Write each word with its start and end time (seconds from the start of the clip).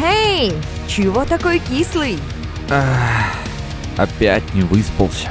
Эй, 0.00 0.52
чего 0.86 1.24
такой 1.24 1.58
кислый? 1.58 2.18
Ах, 2.70 3.34
опять 3.96 4.54
не 4.54 4.62
выспался. 4.62 5.30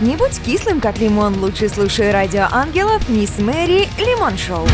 Не 0.00 0.16
будь 0.16 0.40
кислым, 0.40 0.80
как 0.80 0.98
лимон, 0.98 1.38
лучше 1.40 1.68
слушай 1.68 2.12
радио 2.12 2.46
ангелов 2.50 3.08
Мисс 3.08 3.38
Мэри 3.38 3.88
Лимон 3.98 4.38
Шоу. 4.38 4.66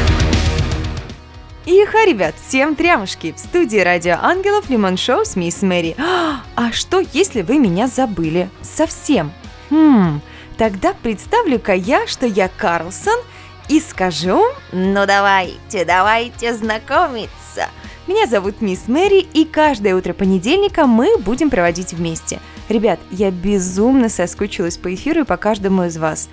Иха, 1.64 2.04
ребят, 2.04 2.34
всем 2.36 2.74
трямушки! 2.74 3.32
В 3.32 3.38
студии 3.38 3.78
Радио 3.78 4.16
Ангелов 4.20 4.68
Лимон 4.70 4.96
Шоу 4.96 5.24
с 5.24 5.36
Мисс 5.36 5.62
Мэри. 5.62 5.94
А 5.98 6.72
что, 6.72 7.00
если 7.12 7.42
вы 7.42 7.58
меня 7.58 7.86
забыли? 7.86 8.50
Совсем? 8.62 9.30
Хм, 9.68 10.20
тогда 10.56 10.94
представлю-ка 10.94 11.74
я, 11.74 12.06
что 12.06 12.26
я 12.26 12.48
Карлсон 12.48 13.18
и 13.68 13.78
скажу... 13.78 14.42
Ну 14.72 15.06
давайте, 15.06 15.84
давайте 15.84 16.54
знакомиться. 16.54 17.68
Меня 18.10 18.26
зовут 18.26 18.60
Мисс 18.60 18.88
Мэри, 18.88 19.20
и 19.20 19.44
каждое 19.44 19.94
утро 19.94 20.12
понедельника 20.14 20.86
мы 20.86 21.16
будем 21.16 21.48
проводить 21.48 21.92
вместе. 21.92 22.40
Ребят, 22.68 22.98
я 23.12 23.30
безумно 23.30 24.08
соскучилась 24.08 24.76
по 24.76 24.92
эфиру 24.92 25.20
и 25.20 25.24
по 25.24 25.36
каждому 25.36 25.84
из 25.84 25.96
вас. 25.96 26.28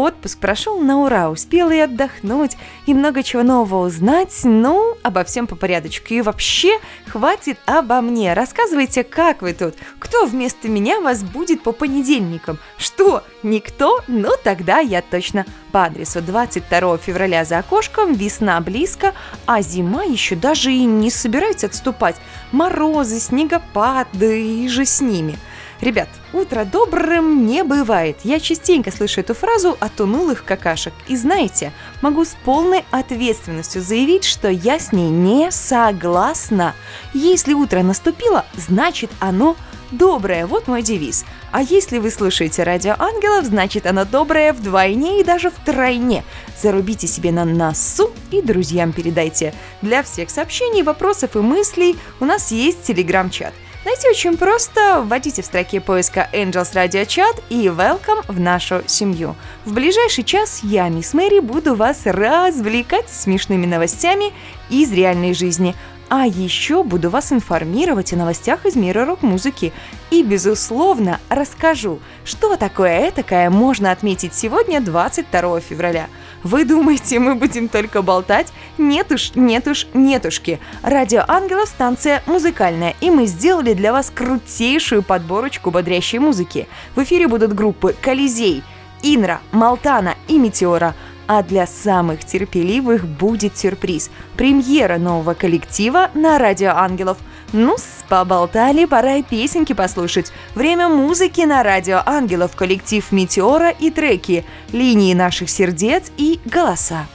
Отпуск 0.00 0.38
прошел 0.38 0.80
на 0.80 1.02
ура, 1.02 1.28
успела 1.28 1.72
и 1.72 1.78
отдохнуть, 1.78 2.56
и 2.86 2.94
много 2.94 3.22
чего 3.22 3.42
нового 3.42 3.86
узнать, 3.86 4.32
ну, 4.44 4.96
обо 5.02 5.24
всем 5.24 5.46
по 5.46 5.56
порядочку. 5.56 6.14
И 6.14 6.22
вообще, 6.22 6.78
хватит 7.06 7.58
обо 7.66 8.00
мне. 8.00 8.32
Рассказывайте, 8.32 9.04
как 9.04 9.42
вы 9.42 9.52
тут, 9.52 9.74
кто 9.98 10.24
вместо 10.24 10.68
меня 10.68 11.00
вас 11.00 11.22
будет 11.22 11.62
по 11.62 11.72
понедельникам. 11.72 12.58
Что, 12.78 13.22
никто? 13.42 14.00
Ну, 14.08 14.30
тогда 14.42 14.78
я 14.78 15.02
точно 15.02 15.44
по 15.70 15.84
адресу 15.84 16.22
22 16.22 16.96
февраля 16.96 17.44
за 17.44 17.58
окошком, 17.58 18.14
весна 18.14 18.58
близко, 18.62 19.12
а 19.44 19.60
зима 19.60 20.04
еще 20.04 20.34
даже 20.34 20.72
и 20.72 20.84
не 20.84 21.10
собирается 21.10 21.66
отступать. 21.66 22.16
Морозы, 22.52 23.20
снегопад, 23.20 24.08
да 24.14 24.26
и 24.26 24.66
же 24.68 24.86
с 24.86 25.02
ними– 25.02 25.38
Ребят, 25.80 26.08
утро 26.34 26.66
добрым 26.66 27.46
не 27.46 27.64
бывает. 27.64 28.18
Я 28.22 28.38
частенько 28.38 28.90
слышу 28.90 29.20
эту 29.20 29.32
фразу 29.32 29.78
от 29.80 29.98
унылых 29.98 30.44
какашек. 30.44 30.92
И 31.08 31.16
знаете, 31.16 31.72
могу 32.02 32.24
с 32.26 32.36
полной 32.44 32.84
ответственностью 32.90 33.80
заявить, 33.80 34.24
что 34.24 34.48
я 34.48 34.78
с 34.78 34.92
ней 34.92 35.08
не 35.08 35.50
согласна. 35.50 36.74
Если 37.14 37.54
утро 37.54 37.82
наступило, 37.82 38.44
значит 38.56 39.10
оно 39.20 39.56
доброе. 39.90 40.46
Вот 40.46 40.68
мой 40.68 40.82
девиз. 40.82 41.24
А 41.50 41.62
если 41.62 41.96
вы 41.96 42.10
слушаете 42.10 42.62
радио 42.62 42.94
ангелов, 42.98 43.46
значит 43.46 43.86
оно 43.86 44.04
доброе 44.04 44.52
вдвойне 44.52 45.20
и 45.20 45.24
даже 45.24 45.50
втройне. 45.50 46.24
Зарубите 46.60 47.06
себе 47.06 47.32
на 47.32 47.46
носу 47.46 48.10
и 48.30 48.42
друзьям 48.42 48.92
передайте. 48.92 49.54
Для 49.80 50.02
всех 50.02 50.28
сообщений, 50.28 50.82
вопросов 50.82 51.36
и 51.36 51.38
мыслей 51.38 51.96
у 52.20 52.26
нас 52.26 52.52
есть 52.52 52.82
телеграм-чат– 52.82 53.54
Найти 53.82 54.10
очень 54.10 54.36
просто. 54.36 55.00
Вводите 55.02 55.40
в 55.40 55.46
строке 55.46 55.80
поиска 55.80 56.28
Angels 56.34 56.74
Radio 56.74 57.06
Chat 57.06 57.42
и 57.48 57.68
Welcome 57.68 58.22
в 58.28 58.38
нашу 58.38 58.82
семью. 58.86 59.36
В 59.64 59.72
ближайший 59.72 60.22
час 60.22 60.60
я, 60.62 60.86
мисс 60.90 61.14
Мэри, 61.14 61.40
буду 61.40 61.74
вас 61.74 62.02
развлекать 62.04 63.08
смешными 63.08 63.64
новостями 63.64 64.34
из 64.68 64.92
реальной 64.92 65.32
жизни. 65.32 65.74
А 66.10 66.26
еще 66.26 66.82
буду 66.82 67.08
вас 67.08 67.32
информировать 67.32 68.12
о 68.12 68.16
новостях 68.16 68.66
из 68.66 68.76
мира 68.76 69.06
рок-музыки. 69.06 69.72
И, 70.10 70.22
безусловно, 70.22 71.18
расскажу, 71.30 72.00
что 72.26 72.56
такое 72.56 73.08
этакое 73.08 73.48
можно 73.48 73.92
отметить 73.92 74.34
сегодня, 74.34 74.82
22 74.82 75.60
февраля– 75.60 76.08
вы 76.42 76.64
думаете, 76.64 77.18
мы 77.18 77.34
будем 77.34 77.68
только 77.68 78.02
болтать? 78.02 78.52
Нет 78.78 79.12
уж, 79.12 79.32
нет 79.34 79.66
уж, 79.66 79.86
нетушки. 79.92 80.58
Радио 80.82 81.22
Ангелов 81.28 81.68
станция 81.68 82.22
музыкальная, 82.26 82.94
и 83.00 83.10
мы 83.10 83.26
сделали 83.26 83.74
для 83.74 83.92
вас 83.92 84.10
крутейшую 84.14 85.02
подборочку 85.02 85.70
бодрящей 85.70 86.18
музыки. 86.18 86.66
В 86.94 87.02
эфире 87.02 87.28
будут 87.28 87.54
группы 87.54 87.94
«Колизей», 88.00 88.62
«Инра», 89.02 89.40
«Малтана» 89.52 90.14
и 90.28 90.38
«Метеора», 90.38 90.94
а 91.26 91.42
для 91.44 91.66
самых 91.66 92.24
терпеливых 92.24 93.06
будет 93.06 93.56
сюрприз– 93.56 94.10
премьера 94.36 94.98
нового 94.98 95.34
коллектива 95.34 96.10
на 96.14 96.38
Радио 96.38 96.70
Ангелов– 96.70 97.18
ну, 97.52 97.76
поболтали, 98.08 98.84
пора 98.84 99.16
и 99.16 99.22
песенки 99.22 99.72
послушать. 99.72 100.32
Время 100.54 100.88
музыки 100.88 101.42
на 101.42 101.62
радио 101.62 102.02
Ангелов, 102.04 102.54
коллектив 102.56 103.10
Метеора 103.12 103.70
и 103.70 103.90
треки, 103.90 104.44
линии 104.72 105.14
наших 105.14 105.50
сердец 105.50 106.10
и 106.16 106.40
голоса. 106.44 107.06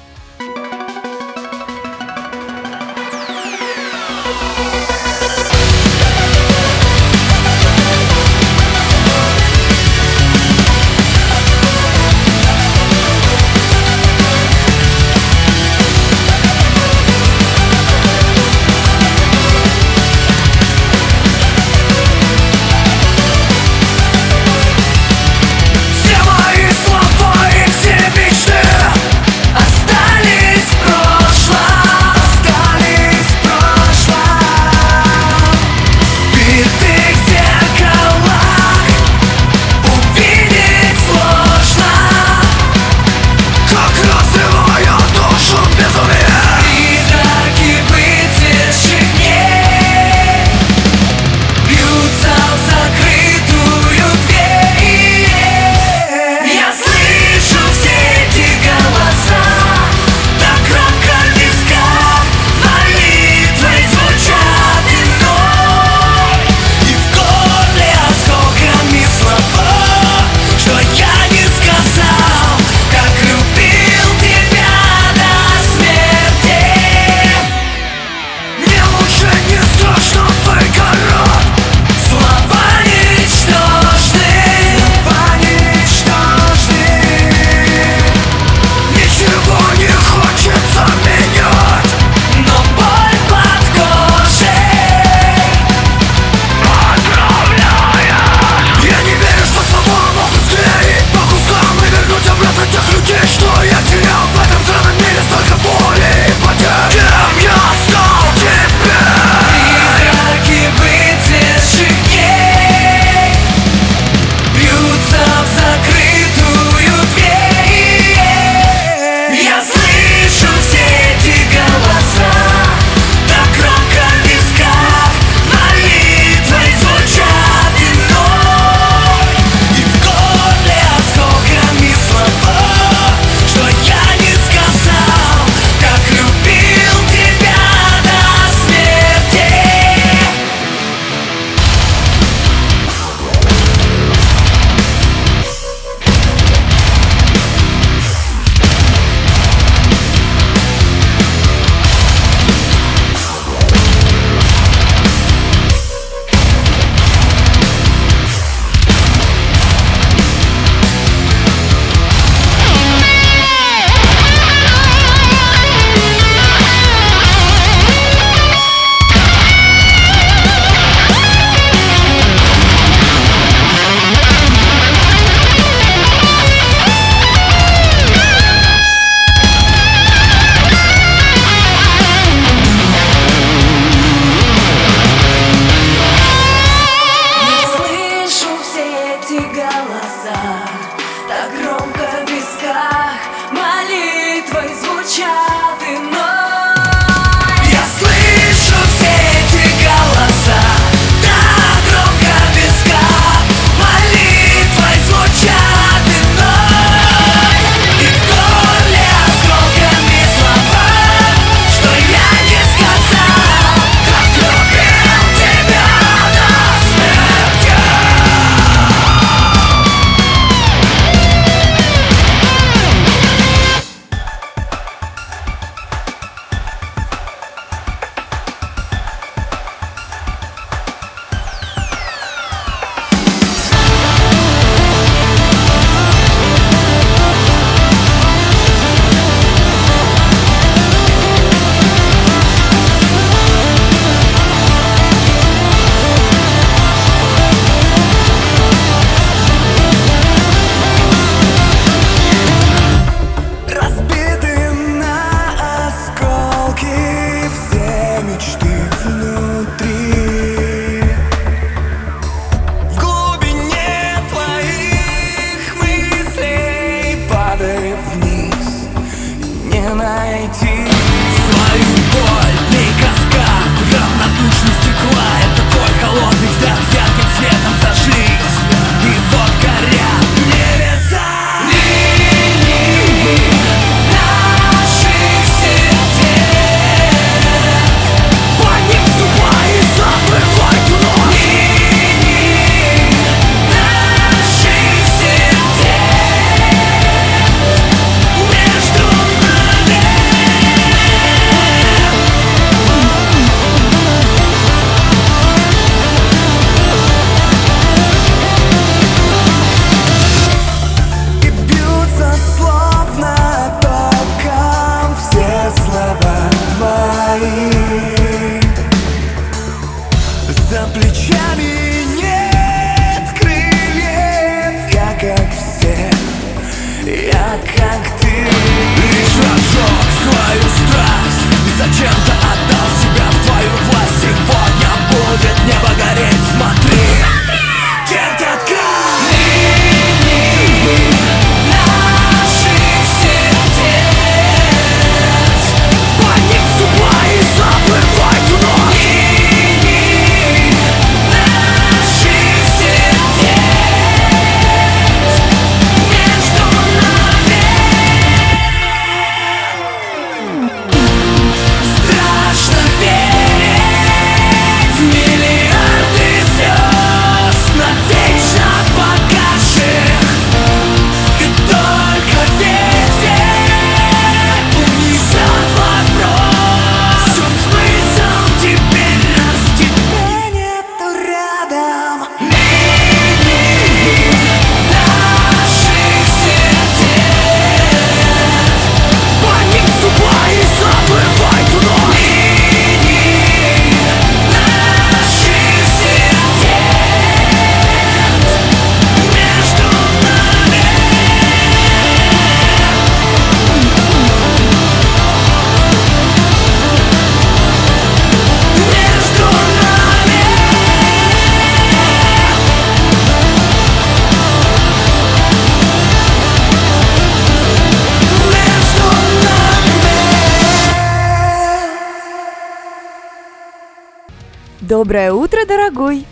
Доброе 425.06 425.34
утро, 425.34 425.60
дорогой! 425.68 426.26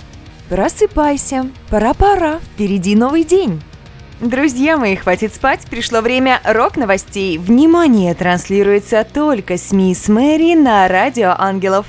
Просыпайся, 0.49 1.47
пора-пора, 1.69 2.39
впереди 2.39 2.95
новый 2.95 3.23
день. 3.23 3.61
Друзья 4.19 4.77
мои, 4.77 4.95
хватит 4.95 5.35
спать, 5.35 5.67
пришло 5.69 6.01
время 6.01 6.41
рок-новостей. 6.43 7.37
Внимание, 7.37 8.15
транслируется 8.15 9.05
только 9.05 9.57
с 9.59 9.71
Мэри 9.71 10.55
на 10.55 10.87
Радио 10.87 11.35
Ангелов. 11.37 11.85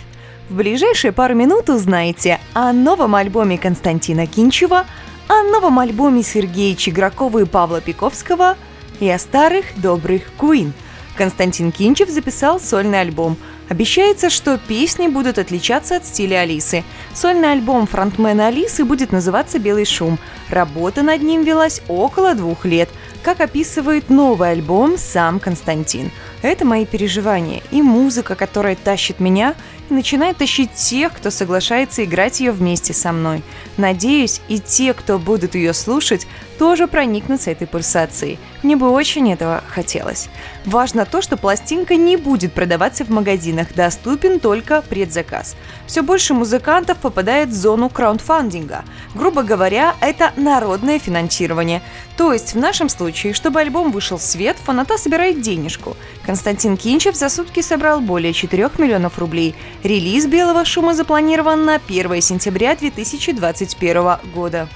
В 0.51 0.57
ближайшие 0.57 1.13
пару 1.13 1.35
минут 1.35 1.71
узнаете 1.71 2.39
о 2.53 2.71
новом 2.75 3.15
альбоме 3.15 3.57
Константина 3.57 4.27
Кинчева, 4.27 4.85
о 5.29 5.43
новом 5.43 5.79
альбоме 5.79 6.23
Сергея 6.23 6.77
Чигракова 6.77 7.39
и 7.39 7.45
Павла 7.47 7.81
Пиковского 7.81 8.59
и 9.01 9.09
о 9.09 9.19
старых 9.19 9.65
добрых 9.77 10.25
Куин. 10.37 10.75
Константин 11.17 11.73
Кинчев 11.73 12.09
записал 12.09 12.61
сольный 12.61 13.01
альбом– 13.01 13.37
Обещается, 13.69 14.29
что 14.29 14.59
песни 14.59 15.09
будут 15.09 15.39
отличаться 15.39 15.97
от 15.97 16.05
стиля 16.05 16.41
Алисы. 16.41 16.85
Сольный 17.15 17.53
альбом 17.53 17.87
фронтмена 17.87 18.49
Алисы 18.49 18.85
будет 18.85 19.11
называться 19.11 19.59
«Белый 19.59 19.87
шум». 19.87 20.19
Работа 20.51 21.03
над 21.03 21.23
ним 21.23 21.45
велась 21.45 21.81
около 21.89 22.35
двух 22.35 22.67
лет, 22.67 22.91
как 23.23 23.41
описывает 23.41 24.11
новый 24.11 24.51
альбом 24.51 24.99
сам 24.99 25.41
Константин. 25.41 26.11
Это 26.43 26.67
мои 26.67 26.85
переживания 26.85 27.63
и 27.71 27.81
музыка, 27.81 28.35
которая 28.35 28.77
тащит 28.77 29.19
меня 29.19 29.55
начинает 29.95 30.37
тащить 30.37 30.75
тех, 30.75 31.13
кто 31.13 31.31
соглашается 31.31 32.05
играть 32.05 32.41
ее 32.41 32.53
вместе 32.53 32.93
со 32.93 33.13
мной. 33.13 33.43
Надеюсь, 33.77 34.41
и 34.49 34.61
те, 34.61 34.93
кто 34.93 35.19
будут 35.19 35.55
ее 35.55 35.73
слушать, 35.73 36.27
тоже 36.59 36.87
проникнутся 36.87 37.51
этой 37.51 37.67
пульсацией. 37.67 38.39
Мне 38.63 38.77
бы 38.77 38.91
очень 38.91 39.33
этого 39.33 39.63
хотелось. 39.69 40.29
Важно 40.65 41.05
то, 41.05 41.21
что 41.21 41.37
пластинка 41.37 41.97
не 41.97 42.17
будет 42.17 42.53
продаваться 42.53 43.05
в 43.05 43.11
магазинах, 43.11 43.75
доступен 43.75 44.41
только 44.41 44.83
предзаказ. 44.83 45.57
Все 45.87 46.03
больше 46.03 46.33
музыкантов 46.33 46.99
попадает 46.99 47.51
в 47.51 47.55
зону 47.55 47.89
краундфандинга. 47.89 48.85
Грубо 49.15 49.43
говоря, 49.43 49.97
это 50.01 50.33
народное 50.37 50.99
финансирование. 50.99 51.83
То 52.17 52.33
есть 52.33 52.55
в 52.55 52.59
нашем 52.59 52.89
случае, 52.89 53.35
чтобы 53.35 53.61
альбом 53.61 53.91
вышел 53.91 54.17
в 54.17 54.23
свет, 54.23 54.57
фаната 54.57 54.97
собирает 54.97 55.41
денежку. 55.41 55.97
Константин 56.25 56.77
Кинчев 56.77 57.17
за 57.17 57.29
сутки 57.29 57.61
собрал 57.61 58.01
более 58.01 58.33
4 58.33 58.71
миллионов 58.79 59.19
рублей. 59.19 59.55
Релиз 59.85 60.25
«Белого 60.25 60.65
шума» 60.65 60.95
запланирован 60.95 61.67
на 61.67 61.75
1 61.75 62.23
сентября 62.23 62.75
2021 62.75 64.17
года. 64.35 64.67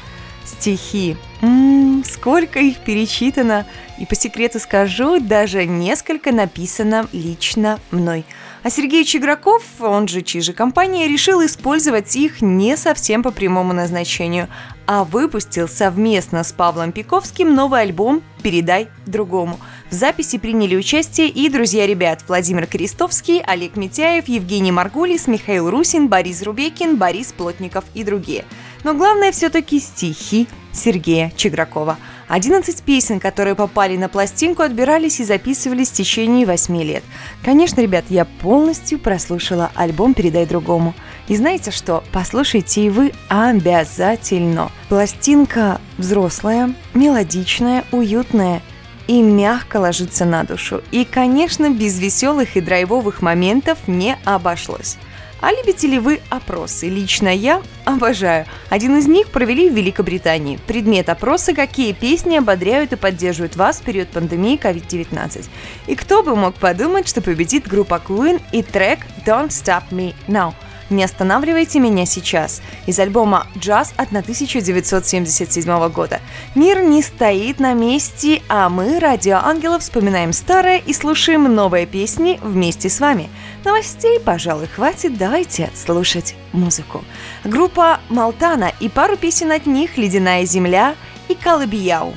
Стихи. 0.44 1.16
Ммм, 1.40 2.04
сколько 2.04 2.58
их 2.58 2.76
перечитано. 2.80 3.66
И 3.98 4.04
по 4.04 4.14
секрету 4.14 4.60
скажу, 4.60 5.18
даже 5.18 5.64
несколько 5.64 6.30
написано 6.30 7.08
лично 7.14 7.80
мной. 7.90 8.26
А 8.62 8.68
Сергей 8.68 9.06
Чиграков, 9.06 9.62
он 9.80 10.08
же 10.08 10.20
Чижи 10.20 10.52
компания, 10.52 11.08
решил 11.08 11.42
использовать 11.46 12.14
их 12.14 12.42
не 12.42 12.76
совсем 12.76 13.22
по 13.22 13.30
прямому 13.30 13.72
назначению, 13.72 14.48
а 14.86 15.04
выпустил 15.04 15.68
совместно 15.68 16.44
с 16.44 16.52
Павлом 16.52 16.92
Пиковским 16.92 17.54
новый 17.54 17.80
альбом 17.80 18.22
«Передай 18.42 18.88
другому». 19.06 19.58
В 19.90 19.95
записи 19.95 20.38
приняли 20.38 20.76
участие 20.76 21.28
и 21.28 21.49
друзья 21.49 21.87
ребят 21.87 22.23
Владимир 22.28 22.66
Крестовский, 22.66 23.40
Олег 23.40 23.76
Митяев, 23.76 24.28
Евгений 24.28 24.71
Маргулис, 24.71 25.26
Михаил 25.26 25.71
Русин, 25.71 26.09
Борис 26.09 26.42
Рубекин, 26.42 26.97
Борис 26.97 27.33
Плотников 27.33 27.85
и 27.95 28.04
другие– 28.04 28.45
но 28.85 28.95
главное 28.95 29.33
все-таки 29.33 29.80
стихи 29.80 30.49
Сергея 30.73 31.33
Чегракова. 31.37 31.99
11 32.28 32.83
песен, 32.83 33.21
которые 33.21 33.54
попали 33.54 33.97
на 33.97 34.09
пластинку, 34.09 34.62
отбирались 34.62 35.18
и 35.18 35.25
записывались 35.25 35.88
в 35.88 35.95
течение 35.95 36.47
8 36.47 36.83
лет. 36.83 37.02
Конечно, 37.42 37.80
ребят, 37.80 38.04
я 38.11 38.26
полностью 38.26 38.99
прослушала 38.99 39.71
альбом 39.75 40.14
«Передай 40.14 40.47
другому». 40.47 40.95
И 41.26 41.37
знаете 41.37 41.71
что? 41.71 42.04
Послушайте 42.12 42.83
и 42.83 42.90
вы 42.90 43.12
обязательно. 43.28 44.71
Пластинка 44.88 45.80
взрослая, 45.97 46.75
мелодичная, 46.95 47.85
уютная 47.92 48.62
и 49.08 49.20
мягко 49.22 49.78
ложится 49.78 50.24
на 50.24 50.44
душу. 50.44 50.82
И, 50.92 51.04
конечно, 51.04 51.70
без 51.70 51.98
веселых 51.98 52.56
и 52.56 52.60
драйвовых 52.60 53.20
моментов 53.22 53.78
не 53.88 54.16
обошлось. 54.24 54.96
А 55.40 55.52
любите 55.52 55.86
ли 55.86 55.98
вы 55.98 56.20
опросы? 56.30 56.88
Лично 56.88 57.28
я 57.28 57.62
обожаю. 57.84 58.44
Один 58.70 58.98
из 58.98 59.06
них 59.06 59.28
провели 59.28 59.70
в 59.70 59.74
Великобритании. 59.74 60.58
Предмет 60.66 61.08
опроса– 61.08 61.54
какие 61.54 61.92
песни 61.92 62.36
ободряют 62.36 62.92
и 62.92 62.96
поддерживают 62.96 63.54
вас 63.54 63.78
в 63.78 63.82
период 63.82 64.08
пандемии 64.08 64.58
COVID-19. 64.58 65.48
И 65.86 65.94
кто 65.94 66.24
бы 66.24 66.34
мог 66.34 66.54
подумать, 66.56 67.08
что 67.08 67.22
победит 67.22 67.68
группа 67.68 68.02
Queen 68.04 68.42
и 68.52 68.62
трек 68.62 69.00
«Don't 69.24 69.48
Stop 69.48 69.84
Me 69.90 70.14
Now». 70.26 70.54
«Не 70.90 71.04
останавливайте 71.04 71.80
меня 71.80 72.07
сейчас» 72.07 72.62
из 72.87 72.99
альбома 72.99 73.47
«Джаз» 73.59 73.92
от 73.97 74.09
1977 74.09 75.88
года. 75.90 76.21
Мир 76.54 76.83
не 76.83 77.02
стоит 77.02 77.61
на 77.61 77.75
месте, 77.75 78.42
а 78.49 78.68
мы, 78.68 78.99
Радио 78.99 79.37
Ангелов, 79.37 79.83
вспоминаем 79.83 80.33
старое 80.33 80.78
и 80.78 80.92
слушаем 80.92 81.45
новые 81.54 81.87
песни 81.87 82.38
вместе 82.42 82.88
с 82.88 83.00
вами. 83.00 83.28
Новостей, 83.64 84.18
пожалуй, 84.18 84.66
хватит, 84.66 85.18
давайте 85.18 85.71
слушать 85.75 86.35
музыку. 86.52 87.04
Группа 87.45 88.00
«Малтана» 88.09 88.73
и 88.80 88.88
пару 88.88 89.16
песен 89.16 89.52
от 89.52 89.66
них 89.66 89.99
«Ледяная 89.99 90.45
земля» 90.47 90.95
и 91.28 91.35
«Калабияу». 91.35 92.14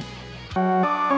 Теряешь 0.53 1.10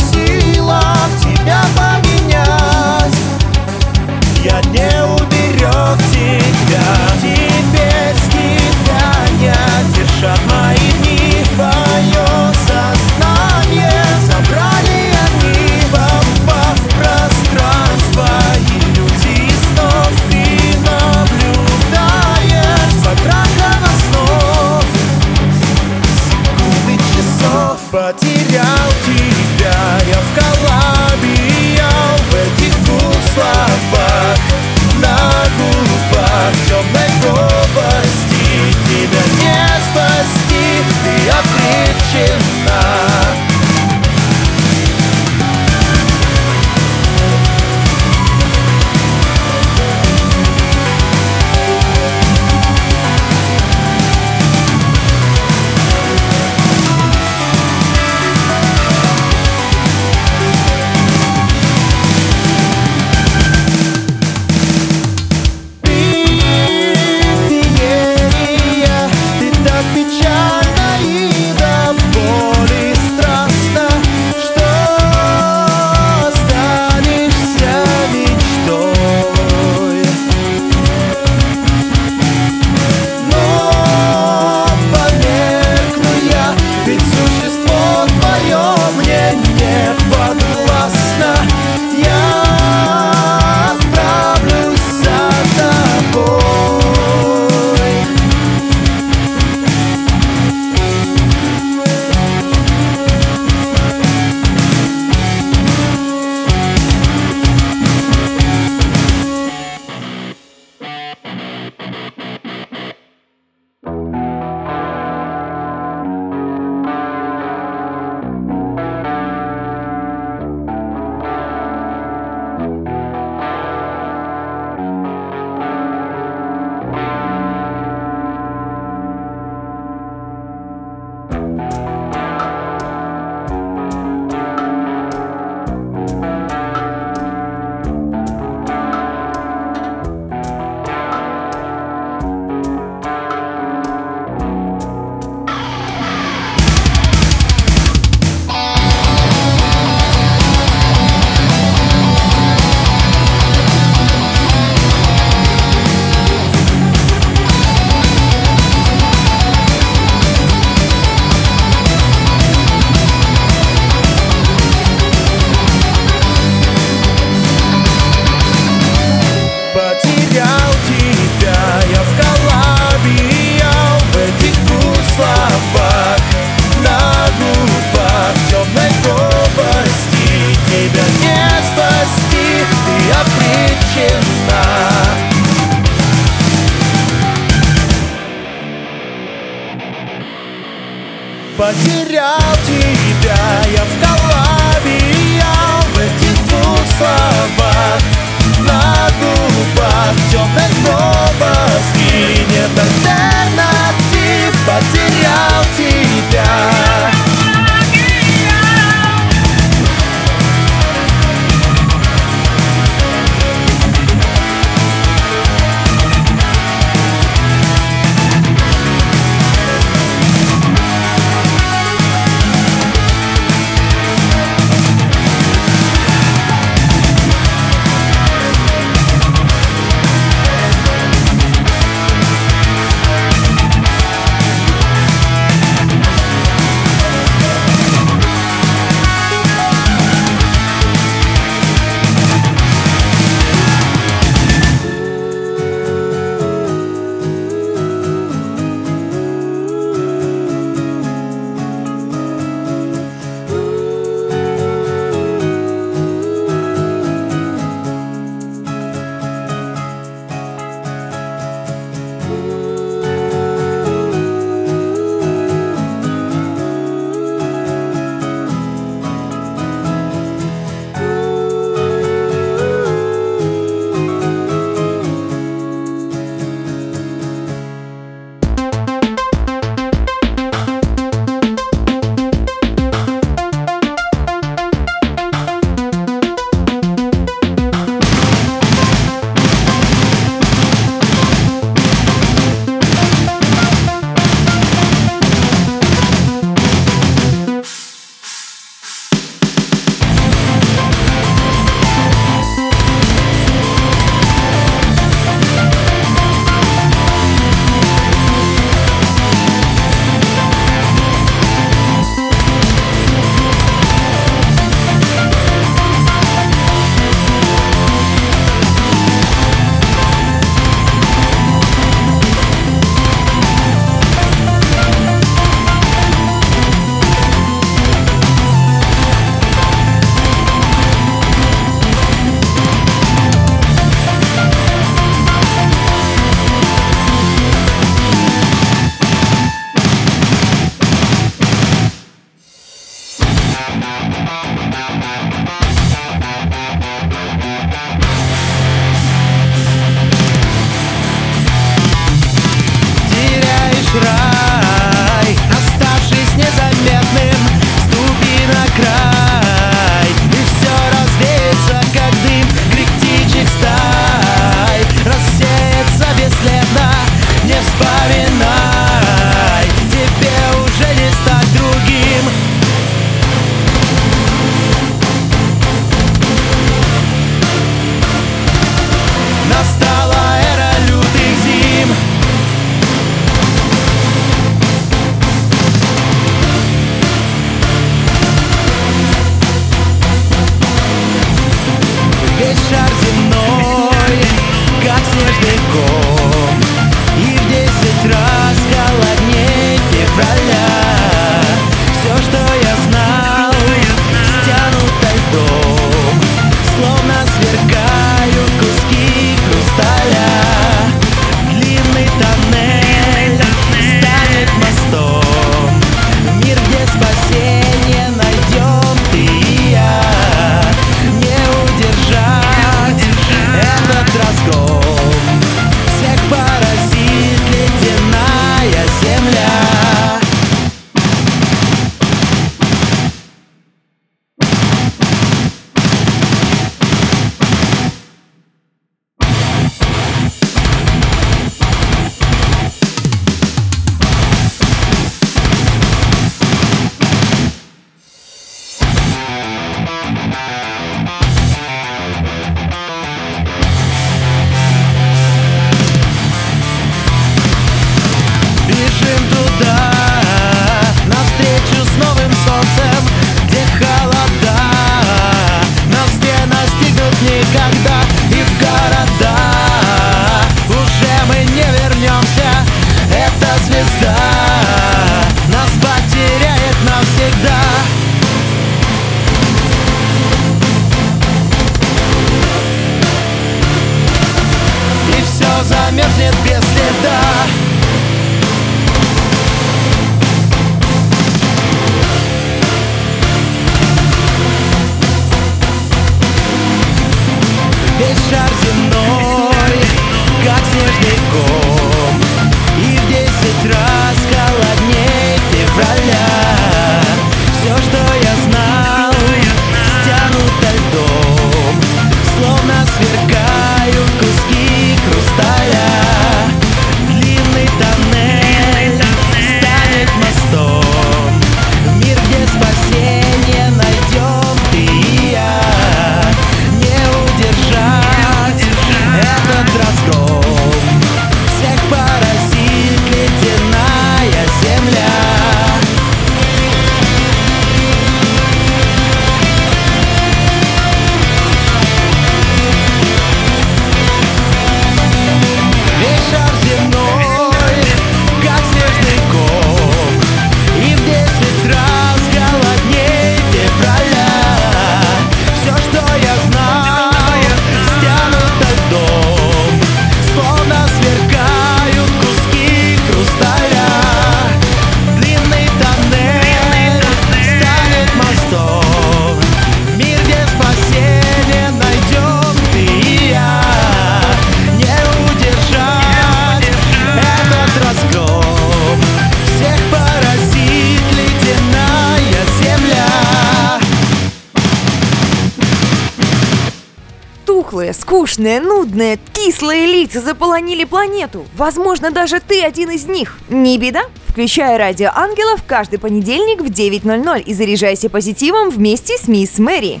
Тухлые, 587.70 587.92
скучные, 587.92 588.60
нудные, 588.60 589.16
кислые 589.32 589.86
лица 589.86 590.20
заполонили 590.20 590.82
планету. 590.82 591.46
Возможно, 591.54 592.10
даже 592.10 592.40
ты 592.40 592.64
один 592.64 592.90
из 592.90 593.06
них. 593.06 593.38
Не 593.48 593.78
беда. 593.78 594.02
Включай 594.26 594.76
радио 594.76 595.10
ангелов 595.14 595.62
каждый 595.64 596.00
понедельник 596.00 596.62
в 596.62 596.64
9.00 596.64 597.42
и 597.42 597.54
заряжайся 597.54 598.10
позитивом 598.10 598.70
вместе 598.70 599.16
с 599.16 599.28
мисс 599.28 599.60
Мэри. 599.60 600.00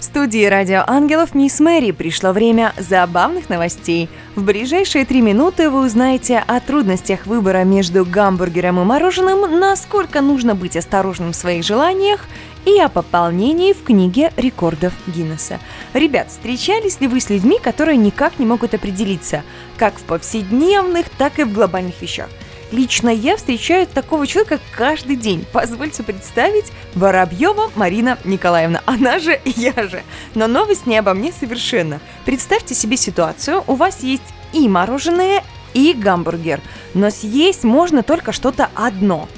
В 0.00 0.04
студии 0.04 0.44
радио 0.44 0.82
ангелов 0.88 1.36
мисс 1.36 1.60
Мэри 1.60 1.92
пришло 1.92 2.32
время 2.32 2.72
забавных 2.78 3.48
новостей. 3.48 4.08
В 4.34 4.42
ближайшие 4.42 5.04
три 5.04 5.20
минуты 5.20 5.70
вы 5.70 5.86
узнаете 5.86 6.42
о 6.44 6.58
трудностях 6.58 7.26
выбора 7.26 7.62
между 7.62 8.04
гамбургером 8.04 8.80
и 8.80 8.84
мороженым, 8.84 9.60
насколько 9.60 10.20
нужно 10.20 10.56
быть 10.56 10.76
осторожным 10.76 11.30
в 11.30 11.36
своих 11.36 11.64
желаниях 11.64 12.26
и 12.64 12.78
о 12.78 12.88
пополнении 12.88 13.72
в 13.72 13.82
книге 13.82 14.32
рекордов 14.36 14.92
Гиннесса. 15.06 15.60
Ребят, 15.92 16.30
встречались 16.30 17.00
ли 17.00 17.08
вы 17.08 17.20
с 17.20 17.30
людьми, 17.30 17.58
которые 17.62 17.96
никак 17.96 18.38
не 18.38 18.46
могут 18.46 18.74
определиться, 18.74 19.42
как 19.76 19.98
в 19.98 20.02
повседневных, 20.02 21.08
так 21.10 21.38
и 21.38 21.44
в 21.44 21.52
глобальных 21.52 22.00
вещах? 22.00 22.28
Лично 22.72 23.08
я 23.08 23.36
встречаю 23.36 23.86
такого 23.86 24.26
человека 24.26 24.58
каждый 24.76 25.16
день. 25.16 25.44
Позвольте 25.52 26.02
представить 26.02 26.72
Воробьева 26.94 27.70
Марина 27.76 28.18
Николаевна. 28.24 28.82
Она 28.84 29.18
же 29.18 29.40
я 29.44 29.72
же. 29.86 30.02
Но 30.34 30.48
новость 30.48 30.86
не 30.86 30.98
обо 30.98 31.14
мне 31.14 31.32
совершенно. 31.32 32.00
Представьте 32.24 32.74
себе 32.74 32.96
ситуацию. 32.96 33.62
У 33.68 33.74
вас 33.74 34.02
есть 34.02 34.24
и 34.52 34.68
мороженое, 34.68 35.44
и 35.72 35.92
гамбургер. 35.92 36.60
Но 36.94 37.10
съесть 37.10 37.62
можно 37.62 38.02
только 38.02 38.32
что-то 38.32 38.70
одно. 38.74 39.28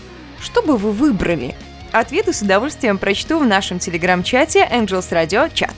Что 0.41 0.63
бы 0.63 0.77
вы 0.77 0.93
выбрали? 0.93 1.57
Ответы 1.97 2.35
с 2.35 2.43
удовольствием 2.43 2.99
прочту 2.99 3.39
в 3.39 3.47
нашем 3.47 3.79
телеграм-чате 3.79 4.69
Angels 4.71 5.11
Radio 5.11 5.51
Chat. 5.51 5.73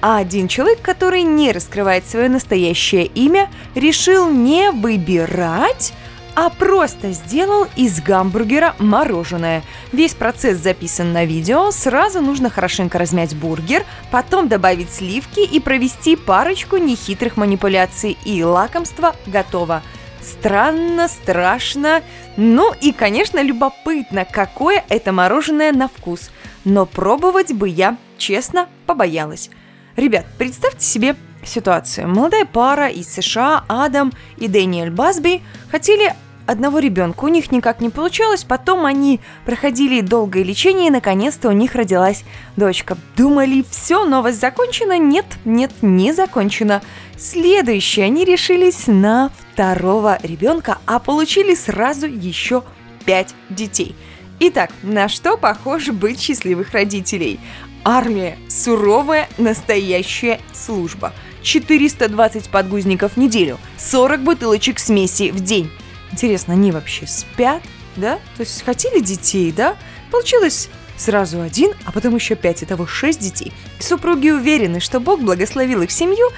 А 0.00 0.18
один 0.18 0.46
человек, 0.46 0.80
который 0.80 1.22
не 1.22 1.50
раскрывает 1.50 2.06
свое 2.06 2.28
настоящее 2.28 3.06
имя, 3.06 3.50
решил 3.74 4.30
не 4.30 4.70
выбирать, 4.70 5.92
а 6.36 6.50
просто 6.50 7.10
сделал 7.10 7.66
из 7.74 8.00
гамбургера 8.00 8.76
мороженое. 8.78 9.64
Весь 9.90 10.14
процесс 10.14 10.58
записан 10.58 11.12
на 11.12 11.24
видео, 11.24 11.72
сразу 11.72 12.20
нужно 12.20 12.48
хорошенько 12.48 12.98
размять 12.98 13.34
бургер, 13.34 13.84
потом 14.12 14.46
добавить 14.46 14.92
сливки 14.92 15.40
и 15.40 15.58
провести 15.58 16.14
парочку 16.14 16.76
нехитрых 16.76 17.36
манипуляций, 17.36 18.16
и 18.24 18.44
лакомство 18.44 19.16
готово. 19.26 19.82
Странно, 20.26 21.06
страшно, 21.06 22.02
ну 22.36 22.74
и, 22.80 22.92
конечно, 22.92 23.40
любопытно, 23.40 24.26
какое 24.28 24.84
это 24.88 25.12
мороженое 25.12 25.72
на 25.72 25.86
вкус. 25.86 26.30
Но 26.64 26.84
пробовать 26.84 27.52
бы 27.52 27.68
я, 27.68 27.96
честно, 28.18 28.68
побоялась. 28.86 29.50
Ребят, 29.94 30.26
представьте 30.36 30.84
себе 30.84 31.16
ситуацию. 31.44 32.08
Молодая 32.08 32.44
пара 32.44 32.88
из 32.88 33.08
США, 33.08 33.64
Адам 33.68 34.12
и 34.36 34.48
Дэниэль 34.48 34.90
Басби, 34.90 35.42
хотели 35.70 36.12
одного 36.44 36.80
ребенка. 36.80 37.24
У 37.24 37.28
них 37.28 37.52
никак 37.52 37.80
не 37.80 37.90
получалось, 37.90 38.42
потом 38.42 38.84
они 38.84 39.20
проходили 39.44 40.00
долгое 40.00 40.42
лечение, 40.42 40.88
и 40.88 40.92
наконец-то 40.92 41.48
у 41.48 41.52
них 41.52 41.74
родилась 41.74 42.24
дочка. 42.56 42.98
Думали, 43.16 43.64
все, 43.70 44.04
новость 44.04 44.40
закончена? 44.40 44.98
Нет, 44.98 45.26
нет, 45.44 45.70
не 45.82 46.12
закончена. 46.12 46.82
Следующее, 47.16 48.06
они 48.06 48.24
решились 48.24 48.88
на 48.88 49.30
второго 49.56 50.18
ребенка, 50.22 50.76
а 50.84 50.98
получили 50.98 51.54
сразу 51.54 52.06
еще 52.06 52.62
пять 53.06 53.34
детей. 53.48 53.94
Итак, 54.38 54.70
на 54.82 55.08
что 55.08 55.38
похож 55.38 55.88
быть 55.88 56.20
счастливых 56.20 56.72
родителей? 56.72 57.40
Армия– 57.82 58.36
суровая 58.50 59.30
настоящая 59.38 60.40
служба. 60.52 61.14
420 61.42 62.50
подгузников 62.50 63.12
в 63.12 63.16
неделю, 63.16 63.56
40 63.78 64.20
бутылочек 64.24 64.78
смеси 64.78 65.30
в 65.30 65.42
день. 65.42 65.70
Интересно, 66.12 66.52
они 66.52 66.70
вообще 66.70 67.06
спят, 67.06 67.62
да? 67.96 68.16
То 68.36 68.42
есть 68.42 68.62
хотели 68.62 69.00
детей, 69.00 69.52
да? 69.52 69.76
Получилось 70.10 70.68
сразу 70.96 71.40
один, 71.40 71.72
а 71.84 71.92
потом 71.92 72.14
еще 72.14 72.34
пять, 72.34 72.62
итого 72.62 72.86
шесть 72.86 73.20
детей. 73.20 73.52
Супруги 73.78 74.30
уверены, 74.30 74.80
что 74.80 75.00
Бог 75.00 75.20
благословил 75.20 75.82
их 75.82 75.90
семью 75.90 76.28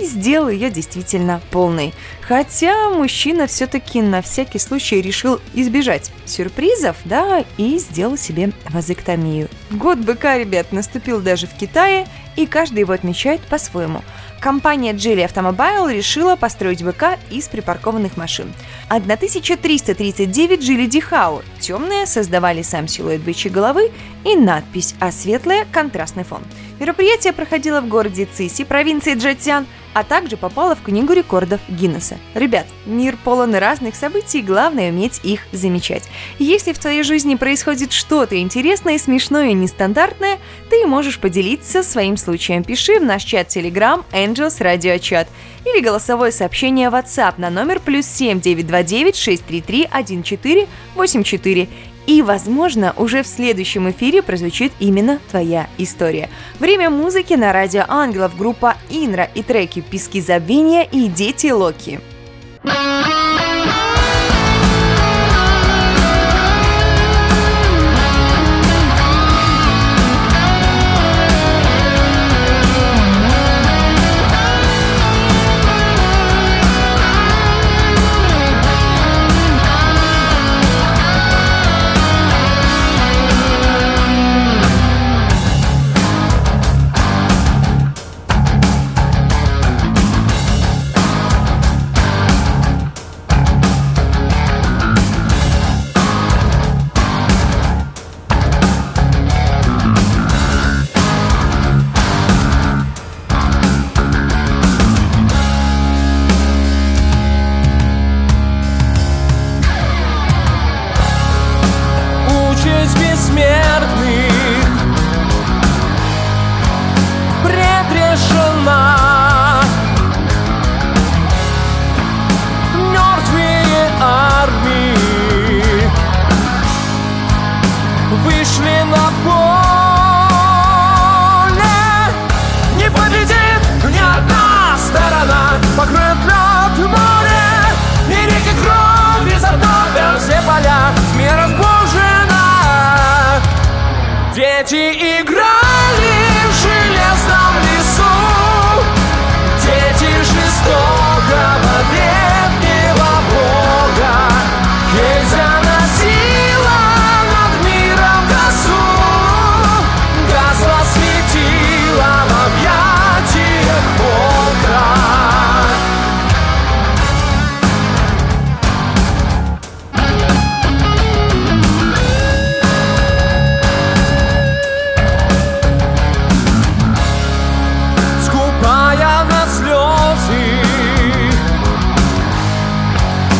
и 0.00 0.04
сделал 0.04 0.48
ее 0.48 0.70
действительно 0.70 1.40
полной. 1.50 1.92
Хотя 2.20 2.90
мужчина 2.90 3.46
все-таки 3.46 4.02
на 4.02 4.22
всякий 4.22 4.58
случай 4.58 5.00
решил 5.00 5.40
избежать 5.54 6.10
сюрпризов, 6.26 6.96
да, 7.04 7.44
и 7.56 7.78
сделал 7.78 8.16
себе 8.16 8.52
вазэктомию. 8.68 9.48
Год 9.70 9.98
быка, 9.98 10.38
ребят, 10.38 10.72
наступил 10.72 11.20
даже 11.20 11.46
в 11.46 11.54
Китае, 11.54 12.06
и 12.36 12.46
каждый 12.46 12.80
его 12.80 12.92
отмечает 12.92 13.40
по-своему– 13.42 14.02
компания 14.40 14.92
Geely 14.92 15.30
Automobile 15.30 15.92
решила 15.92 16.34
построить 16.34 16.82
БК 16.82 17.18
из 17.30 17.48
припаркованных 17.48 18.16
машин. 18.16 18.52
1339 18.88 20.60
Geely 20.60 20.88
Dihau 20.88 21.42
темные 21.60 22.06
создавали 22.06 22.62
сам 22.62 22.88
силуэт 22.88 23.20
бычьей 23.20 23.52
головы 23.52 23.92
и 24.24 24.34
надпись, 24.34 24.94
а 24.98 25.12
светлая– 25.12 25.66
контрастный 25.72 26.24
фон. 26.24 26.42
Мероприятие 26.80 27.34
проходило 27.34 27.82
в 27.82 27.88
городе 27.88 28.26
Циси, 28.26 28.64
провинции 28.64 29.14
Джатян– 29.14 29.66
а 29.92 30.04
также 30.04 30.36
попала 30.36 30.74
в 30.74 30.82
Книгу 30.82 31.12
рекордов 31.12 31.60
Гиннесса. 31.68 32.18
Ребят, 32.34 32.66
мир 32.86 33.16
полон 33.22 33.54
разных 33.54 33.94
событий, 33.96 34.42
главное 34.42 34.90
уметь 34.90 35.20
их 35.22 35.40
замечать. 35.52 36.04
Если 36.38 36.72
в 36.72 36.78
твоей 36.78 37.02
жизни 37.02 37.34
происходит 37.34 37.92
что-то 37.92 38.40
интересное, 38.40 38.98
смешное 38.98 39.50
и 39.50 39.54
нестандартное, 39.54 40.38
ты 40.68 40.86
можешь 40.86 41.18
поделиться 41.18 41.82
своим 41.82 42.16
случаем. 42.16 42.62
Пиши 42.62 43.00
в 43.00 43.04
наш 43.04 43.24
чат 43.24 43.48
Telegram 43.48 44.04
Angels 44.12 44.58
Radio 44.60 44.98
Chat 44.98 45.26
или 45.64 45.80
голосовое 45.80 46.32
сообщение 46.32 46.88
WhatsApp 46.88 47.34
на 47.38 47.50
номер 47.50 47.80
плюс 47.80 48.06
7 48.06 48.40
929 48.40 49.16
633 49.16 49.84
1484 49.84 51.68
и, 52.10 52.22
возможно, 52.22 52.92
уже 52.96 53.22
в 53.22 53.26
следующем 53.28 53.88
эфире 53.90 54.20
прозвучит 54.20 54.72
именно 54.80 55.20
твоя 55.30 55.68
история. 55.78 56.28
Время 56.58 56.90
музыки 56.90 57.34
на 57.34 57.52
радио 57.52 57.84
Ангелов, 57.86 58.36
группа 58.36 58.74
Инра 58.90 59.30
и 59.32 59.44
треки 59.44 59.80
«Пески 59.80 60.20
забвения» 60.20 60.82
и 60.82 61.06
«Дети 61.06 61.52
Локи». 61.52 62.00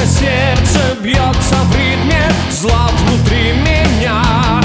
сердце, 0.00 0.80
бьется 1.02 1.54
в 1.54 1.76
ритме 1.76 2.30
Зла 2.50 2.88
внутри 2.98 3.52
меня. 3.52 4.63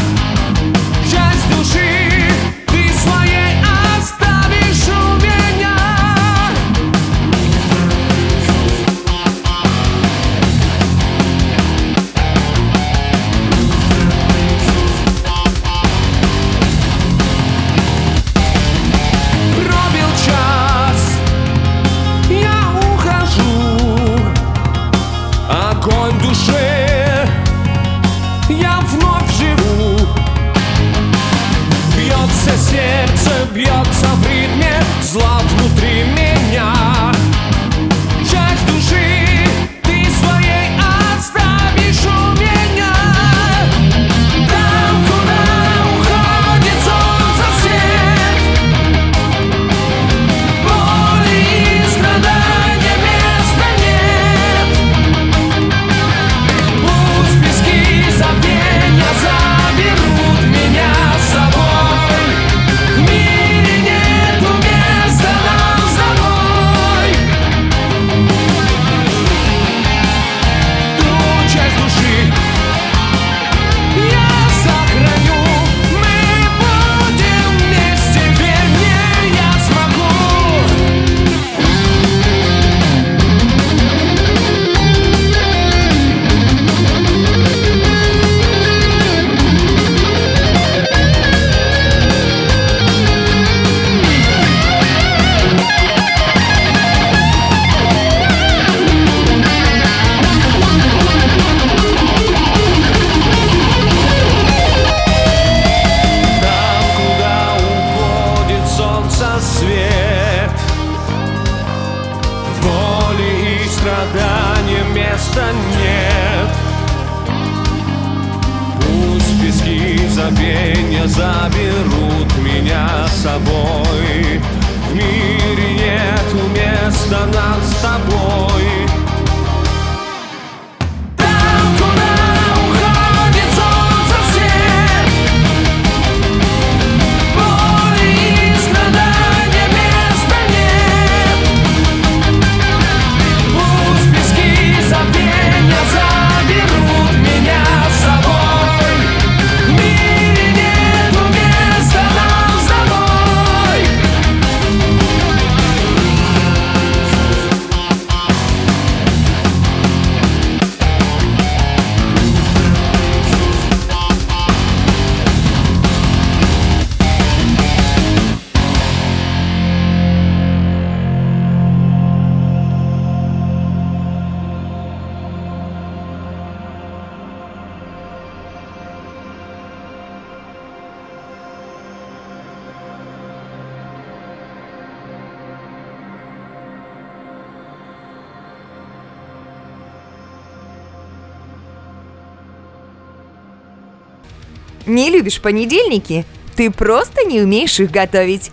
Не 194.90 195.12
любишь 195.12 195.40
понедельники? 195.40 196.25
Ты 196.56 196.71
просто 196.71 197.23
не 197.23 197.42
умеешь 197.42 197.79
их 197.79 197.92
готовить. 197.92 198.50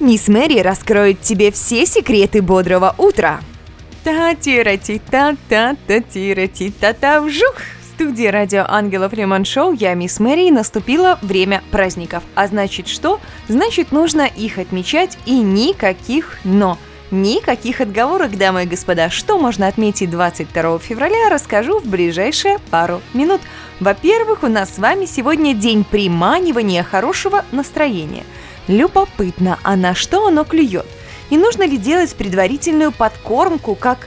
Мисс 0.00 0.26
Мэри 0.26 0.58
раскроет 0.58 1.20
тебе 1.20 1.52
все 1.52 1.86
секреты 1.86 2.42
бодрого 2.42 2.96
утра. 2.98 3.40
та 4.02 4.34
тира 4.34 4.76
ти 4.76 5.00
та 5.10 5.36
та 5.48 5.76
та 5.86 6.00
тира 6.00 6.48
ти 6.48 6.72
та 6.80 6.92
та 6.92 7.20
вжух! 7.20 7.54
Студии 7.94 8.26
радио 8.26 8.64
Ангелов 8.68 9.12
Лемон 9.12 9.44
Шоу 9.44 9.72
я, 9.72 9.94
мисс 9.94 10.18
Мэри, 10.18 10.48
и 10.48 10.50
наступило 10.50 11.18
время 11.22 11.62
праздников. 11.70 12.24
А 12.34 12.48
значит 12.48 12.88
что? 12.88 13.20
Значит, 13.48 13.92
нужно 13.92 14.22
их 14.22 14.58
отмечать 14.58 15.16
и 15.26 15.38
никаких 15.38 16.38
«но». 16.44 16.76
Никаких 17.10 17.80
отговорок, 17.80 18.36
дамы 18.36 18.64
и 18.64 18.66
господа. 18.66 19.08
Что 19.08 19.38
можно 19.38 19.66
отметить 19.66 20.10
22 20.10 20.78
февраля, 20.78 21.30
расскажу 21.30 21.80
в 21.80 21.86
ближайшие 21.86 22.58
пару 22.70 23.00
минут. 23.14 23.40
Во-первых, 23.80 24.42
у 24.42 24.48
нас 24.48 24.74
с 24.74 24.78
вами 24.78 25.06
сегодня 25.06 25.54
день 25.54 25.84
приманивания 25.84 26.82
хорошего 26.82 27.46
настроения. 27.50 28.24
Любопытно, 28.66 29.58
а 29.62 29.76
на 29.76 29.94
что 29.94 30.26
оно 30.26 30.44
клюет? 30.44 30.84
И 31.30 31.38
нужно 31.38 31.62
ли 31.62 31.78
делать 31.78 32.14
предварительную 32.14 32.92
подкормку, 32.92 33.74
как 33.74 34.06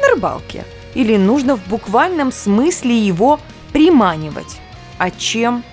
на 0.00 0.08
рыбалке? 0.08 0.64
Или 0.94 1.16
нужно 1.16 1.56
в 1.56 1.66
буквальном 1.66 2.30
смысле 2.30 2.96
его 2.96 3.40
приманивать? 3.72 4.60
А 4.98 5.10
чем? 5.10 5.64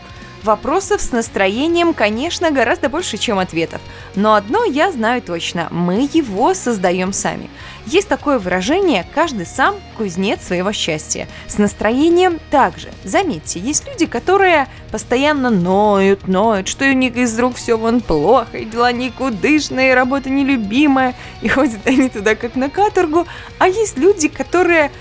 Вопросов 0.45 1.01
с 1.01 1.11
настроением, 1.11 1.95
конечно, 1.95 2.51
гораздо 2.51 2.87
больше, 2.87 3.17
чем 3.17 3.39
ответов. 3.39 3.81
Но 4.13 4.35
одно 4.35 4.63
я 4.63 4.91
знаю 4.91 5.23
точно– 5.23 5.69
мы 5.71 6.07
его 6.13 6.53
создаем 6.53 7.13
сами. 7.13 7.49
Есть 7.87 8.07
такое 8.07 8.37
выражение 8.37 9.07
«каждый 9.15 9.47
сам 9.47 9.73
кузнец 9.97 10.43
своего 10.43 10.71
счастья». 10.71 11.27
С 11.47 11.57
настроением 11.57 12.39
также. 12.51 12.89
Заметьте, 13.03 13.59
есть 13.59 13.87
люди, 13.87 14.05
которые 14.05 14.67
постоянно 14.91 15.49
ноют, 15.49 16.27
ноют, 16.27 16.67
что 16.67 16.85
у 16.85 16.93
них 16.93 17.15
из 17.15 17.37
рук 17.39 17.55
все 17.55 17.75
вон 17.75 18.01
плохо, 18.01 18.59
и 18.59 18.65
дела 18.65 18.91
никудышные, 18.91 19.95
работа 19.95 20.29
нелюбимая, 20.29 21.15
и 21.41 21.47
ходят 21.47 21.85
они 21.85 22.09
туда 22.09 22.35
как 22.35 22.55
на 22.55 22.69
каторгу. 22.69 23.25
А 23.57 23.67
есть 23.67 23.97
люди, 23.97 24.27
которые 24.27 24.91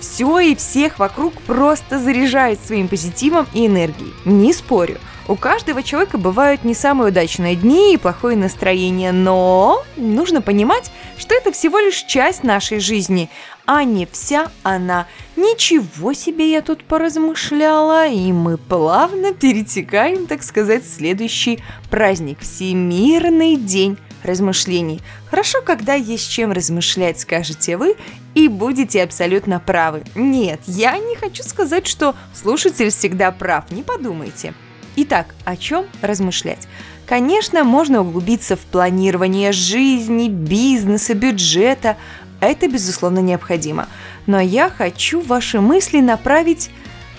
все 0.00 0.38
и 0.38 0.54
всех 0.54 0.98
вокруг 0.98 1.34
просто 1.42 1.98
заряжают 1.98 2.60
своим 2.60 2.88
позитивом 2.88 3.46
и 3.54 3.66
энергией. 3.66 4.12
Не 4.24 4.52
спорю. 4.52 4.98
У 5.26 5.36
каждого 5.36 5.82
человека 5.82 6.18
бывают 6.18 6.64
не 6.64 6.74
самые 6.74 7.08
удачные 7.10 7.56
дни 7.56 7.94
и 7.94 7.96
плохое 7.96 8.36
настроение, 8.36 9.10
но 9.10 9.82
нужно 9.96 10.42
понимать, 10.42 10.90
что 11.16 11.34
это 11.34 11.50
всего 11.50 11.78
лишь 11.78 12.02
часть 12.02 12.44
нашей 12.44 12.78
жизни, 12.78 13.30
а 13.64 13.84
не 13.84 14.04
вся 14.04 14.50
она. 14.62 15.06
Ничего 15.34 16.12
себе 16.12 16.50
я 16.50 16.60
тут 16.60 16.84
поразмышляла, 16.84 18.06
и 18.06 18.32
мы 18.32 18.58
плавно 18.58 19.32
перетекаем, 19.32 20.26
так 20.26 20.42
сказать, 20.42 20.84
в 20.84 20.94
следующий 20.94 21.58
праздник– 21.88 22.38
Всемирный 22.40 23.56
день 23.56 23.96
размышлений. 24.22 25.00
Хорошо, 25.30 25.62
когда 25.62 25.94
есть 25.94 26.30
чем 26.30 26.52
размышлять, 26.52 27.20
скажете 27.20 27.78
вы, 27.78 27.96
и 28.34 28.48
будете 28.48 29.02
абсолютно 29.02 29.60
правы. 29.60 30.02
Нет, 30.14 30.60
я 30.66 30.98
не 30.98 31.16
хочу 31.16 31.42
сказать, 31.42 31.86
что 31.86 32.14
слушатель 32.34 32.90
всегда 32.90 33.30
прав, 33.30 33.70
не 33.70 33.82
подумайте. 33.82 34.54
Итак, 34.96 35.34
о 35.44 35.56
чем 35.56 35.86
размышлять? 36.02 36.68
Конечно, 37.06 37.64
можно 37.64 38.00
углубиться 38.00 38.56
в 38.56 38.60
планирование 38.60 39.52
жизни, 39.52 40.28
бизнеса, 40.28 41.14
бюджета. 41.14 41.96
Это, 42.40 42.68
безусловно, 42.68 43.18
необходимо. 43.18 43.88
Но 44.26 44.40
я 44.40 44.70
хочу 44.70 45.20
ваши 45.20 45.60
мысли 45.60 46.00
направить 46.00 46.70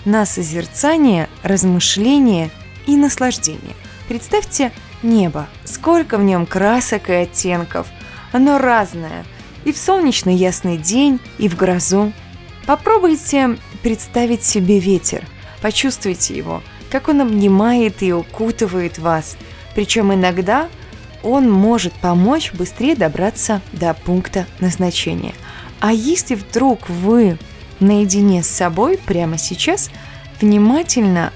на 0.04 0.24
созерцание, 0.24 1.28
размышление 1.42 2.50
и 2.86 2.96
наслаждение. 2.96 3.74
Представьте 4.08 4.72
небо, 5.02 5.46
сколько 5.64 6.16
в 6.16 6.22
нем 6.22 6.46
красок 6.46 7.10
и 7.10 7.12
оттенков. 7.12 7.86
Оно 8.32 8.58
разное. 8.58 9.24
И 9.66 9.72
в 9.72 9.78
солнечный 9.78 10.36
ясный 10.36 10.78
день, 10.78 11.18
и 11.38 11.48
в 11.48 11.56
грозу. 11.56 12.12
Попробуйте 12.66 13.58
представить 13.82 14.44
себе 14.44 14.78
ветер. 14.78 15.24
Почувствуйте 15.60 16.36
его, 16.36 16.62
как 16.88 17.08
он 17.08 17.20
обнимает 17.20 18.00
и 18.00 18.12
укутывает 18.12 18.98
вас. 18.98 19.36
Причем 19.74 20.14
иногда 20.14 20.68
он 21.24 21.50
может 21.50 21.92
помочь 21.94 22.52
быстрее 22.52 22.94
добраться 22.94 23.60
до 23.72 23.92
пункта 23.92 24.46
назначения. 24.60 25.34
А 25.80 25.92
если 25.92 26.36
вдруг 26.36 26.88
вы 26.88 27.36
наедине 27.80 28.44
с 28.44 28.48
собой 28.48 29.00
прямо 29.04 29.36
сейчас, 29.36 29.90
внимательно 30.40 31.32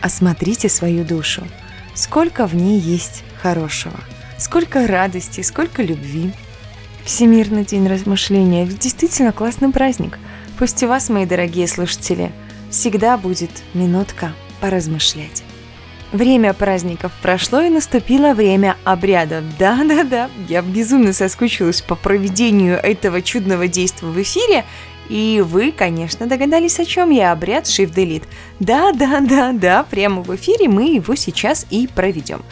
осмотрите 0.00 0.70
свою 0.70 1.04
душу. 1.04 1.46
Сколько 1.92 2.46
в 2.46 2.54
ней 2.54 2.80
есть 2.80 3.22
хорошего, 3.42 4.00
сколько 4.38 4.86
радости, 4.86 5.42
сколько 5.42 5.82
любви. 5.82 6.32
Всемирный 7.06 7.64
день 7.64 7.86
размышления– 7.86 8.66
действительно 8.66 9.30
классный 9.30 9.70
праздник. 9.70 10.18
Пусть 10.58 10.82
у 10.82 10.88
вас, 10.88 11.08
мои 11.08 11.24
дорогие 11.24 11.68
слушатели, 11.68 12.32
всегда 12.68 13.16
будет 13.16 13.50
минутка 13.74 14.32
поразмышлять. 14.60 15.44
Время 16.10 16.52
праздников 16.52 17.12
прошло 17.22 17.60
и 17.60 17.68
наступило 17.68 18.34
время 18.34 18.76
обряда. 18.82 19.44
Да-да-да, 19.56 20.28
я 20.48 20.62
безумно 20.62 21.12
соскучилась 21.12 21.80
по 21.80 21.94
проведению 21.94 22.76
этого 22.76 23.22
чудного 23.22 23.68
действия 23.68 24.08
в 24.08 24.20
эфире, 24.20 24.64
и 25.08 25.44
вы, 25.46 25.70
конечно, 25.70 26.26
догадались, 26.26 26.80
о 26.80 26.84
чем 26.84 27.10
я, 27.10 27.30
обряд 27.30 27.66
Shift 27.66 27.94
Delete. 27.94 28.24
Да-да-да-да, 28.58 29.84
прямо 29.84 30.22
в 30.22 30.34
эфире 30.34 30.68
мы 30.68 30.96
его 30.96 31.14
сейчас 31.14 31.66
и 31.70 31.86
проведем. 31.86 32.42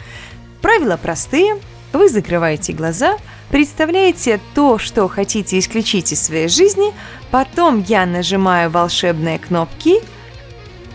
Правила 0.61 0.95
простые. 0.95 1.59
Вы 1.91 2.09
закрываете 2.09 2.71
глаза, 2.71 3.17
представляете 3.55 4.41
то, 4.53 4.77
что 4.77 5.07
хотите 5.07 5.57
исключить 5.57 6.11
из 6.11 6.21
своей 6.21 6.49
жизни, 6.49 6.93
потом 7.31 7.81
я 7.87 8.05
нажимаю 8.05 8.69
волшебные 8.69 9.39
кнопки. 9.39 10.01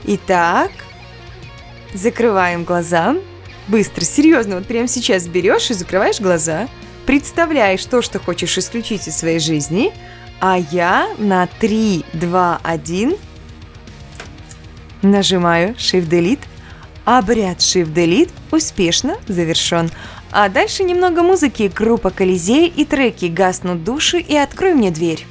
Итак, 0.04 0.70
закрываем 1.94 2.64
глаза. 2.64 3.16
Быстро, 3.66 4.04
серьезно, 4.04 4.56
вот 4.56 4.66
прямо 4.66 4.88
сейчас 4.88 5.26
берешь 5.26 5.70
и 5.70 5.74
закрываешь 5.74 6.20
глаза, 6.20 6.68
представляешь 7.06 7.82
то, 7.86 8.02
что 8.02 8.18
хочешь 8.18 8.58
исключить 8.58 9.08
из 9.08 9.16
своей 9.16 9.38
жизни– 9.38 9.90
а 10.40 10.58
я 10.70 11.08
на 11.18 11.46
3, 11.46 12.04
2, 12.14 12.60
1 12.62 13.16
нажимаю 15.02 15.74
Shift-Delete. 15.74 16.40
Обряд 17.04 17.58
Shift-Delete 17.58 18.30
успешно 18.50 19.16
завершен. 19.28 19.90
А 20.32 20.48
дальше 20.48 20.84
немного 20.84 21.22
музыки, 21.22 21.70
группа 21.74 22.10
Колизей 22.10 22.68
и 22.68 22.84
треки 22.84 23.26
«Гаснут 23.26 23.82
души» 23.82 24.18
и 24.18 24.36
«Открой 24.36 24.74
мне 24.74 24.90
дверь». 24.90 25.26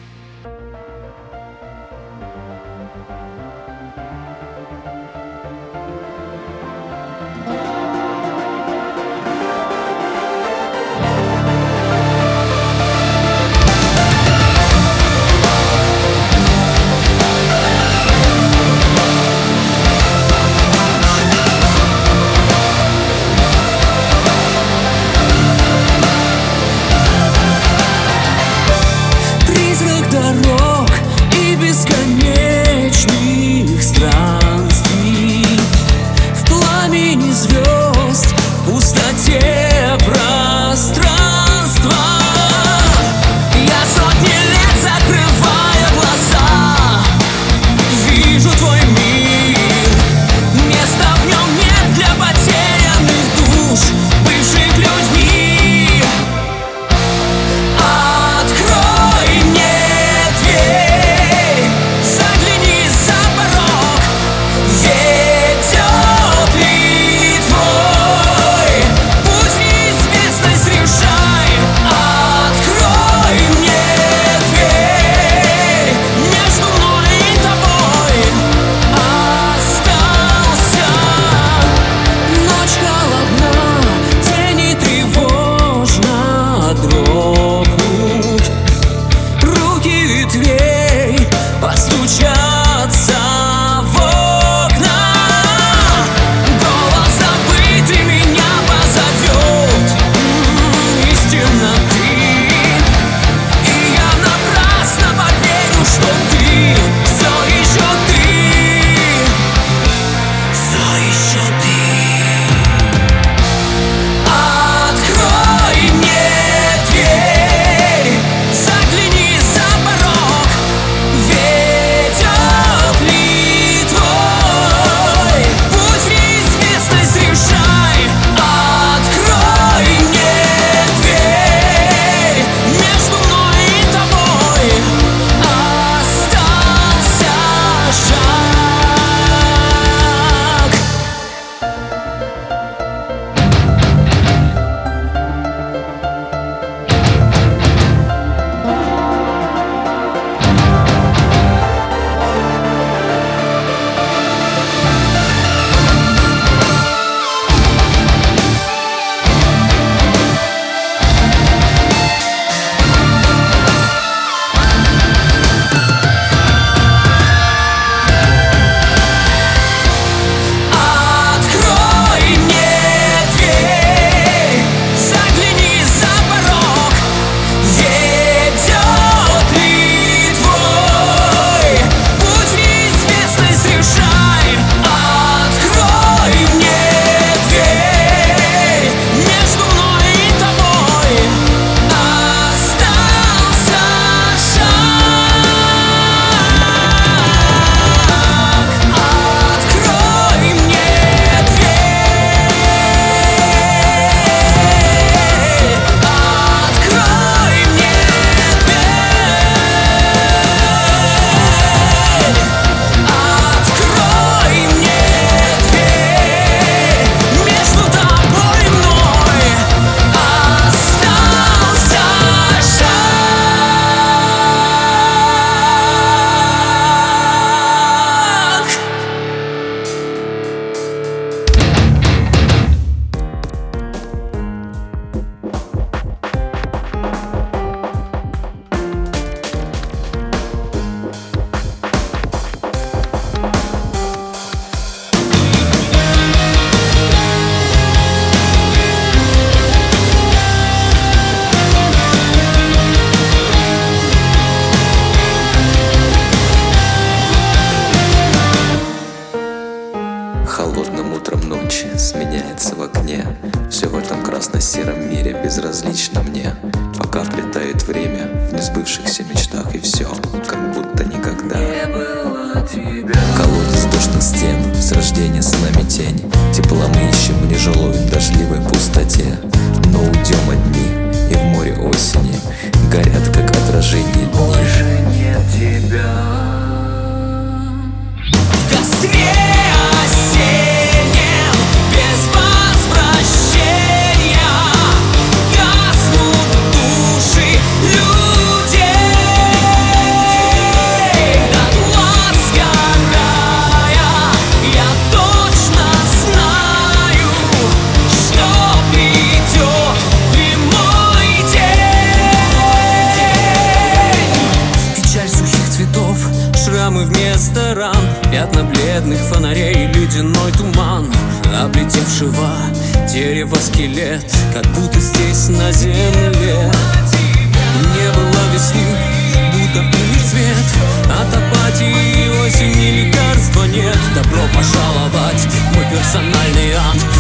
Нет. 333.72 333.98
Добро 334.16 334.42
пожаловать, 334.56 335.42
в 335.42 335.76
мой 335.76 335.86
персональный 335.92 336.74
ад 336.74 337.19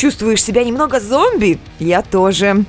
Чувствуешь 0.00 0.42
себя 0.42 0.64
немного 0.64 0.98
зомби? 0.98 1.58
Я 1.78 2.00
тоже. 2.00 2.64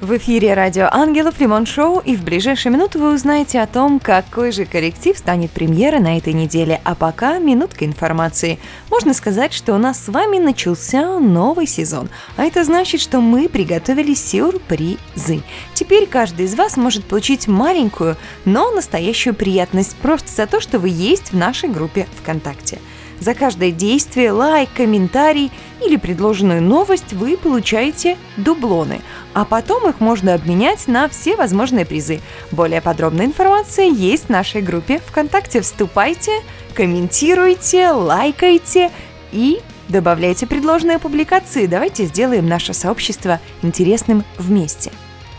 В 0.00 0.16
эфире 0.16 0.54
радио 0.54 0.88
Ангелов 0.90 1.38
Лимон 1.38 1.64
Шоу, 1.64 2.00
и 2.00 2.16
в 2.16 2.24
ближайшие 2.24 2.72
минуты 2.72 2.98
вы 2.98 3.14
узнаете 3.14 3.60
о 3.60 3.68
том, 3.68 4.00
какой 4.00 4.50
же 4.50 4.64
коллектив 4.64 5.16
станет 5.16 5.52
премьерой 5.52 6.00
на 6.00 6.18
этой 6.18 6.32
неделе. 6.32 6.80
А 6.82 6.96
пока 6.96 7.38
минутка 7.38 7.84
информации. 7.84 8.58
Можно 8.90 9.14
сказать, 9.14 9.52
что 9.52 9.74
у 9.74 9.78
нас 9.78 10.04
с 10.04 10.08
вами 10.08 10.38
начался 10.38 11.20
новый 11.20 11.68
сезон. 11.68 12.08
А 12.36 12.42
это 12.42 12.64
значит, 12.64 13.00
что 13.00 13.20
мы 13.20 13.48
приготовили 13.48 14.14
сюрпризы. 14.14 15.44
Теперь 15.74 16.08
каждый 16.08 16.46
из 16.46 16.56
вас 16.56 16.76
может 16.76 17.04
получить 17.04 17.46
маленькую, 17.46 18.16
но 18.44 18.72
настоящую 18.72 19.36
приятность 19.36 19.94
просто 19.98 20.32
за 20.32 20.48
то, 20.48 20.60
что 20.60 20.80
вы 20.80 20.88
есть 20.88 21.30
в 21.30 21.36
нашей 21.36 21.68
группе 21.68 22.08
ВКонтакте. 22.20 22.80
За 23.22 23.34
каждое 23.34 23.70
действие, 23.70 24.32
лайк, 24.32 24.70
комментарий 24.74 25.52
или 25.80 25.94
предложенную 25.96 26.60
новость 26.60 27.12
вы 27.12 27.36
получаете 27.36 28.18
дублоны, 28.36 29.00
а 29.32 29.44
потом 29.44 29.88
их 29.88 30.00
можно 30.00 30.34
обменять 30.34 30.88
на 30.88 31.08
все 31.08 31.36
возможные 31.36 31.86
призы. 31.86 32.20
Более 32.50 32.80
подробная 32.80 33.26
информация 33.26 33.84
есть 33.84 34.24
в 34.24 34.30
нашей 34.30 34.60
группе 34.60 34.98
ВКонтакте. 35.06 35.60
Вступайте, 35.60 36.32
комментируйте, 36.74 37.90
лайкайте 37.90 38.90
и 39.30 39.60
добавляйте 39.88 40.48
предложенные 40.48 40.98
публикации. 40.98 41.66
Давайте 41.66 42.06
сделаем 42.06 42.48
наше 42.48 42.74
сообщество 42.74 43.38
интересным 43.62 44.24
вместе. 44.36 44.90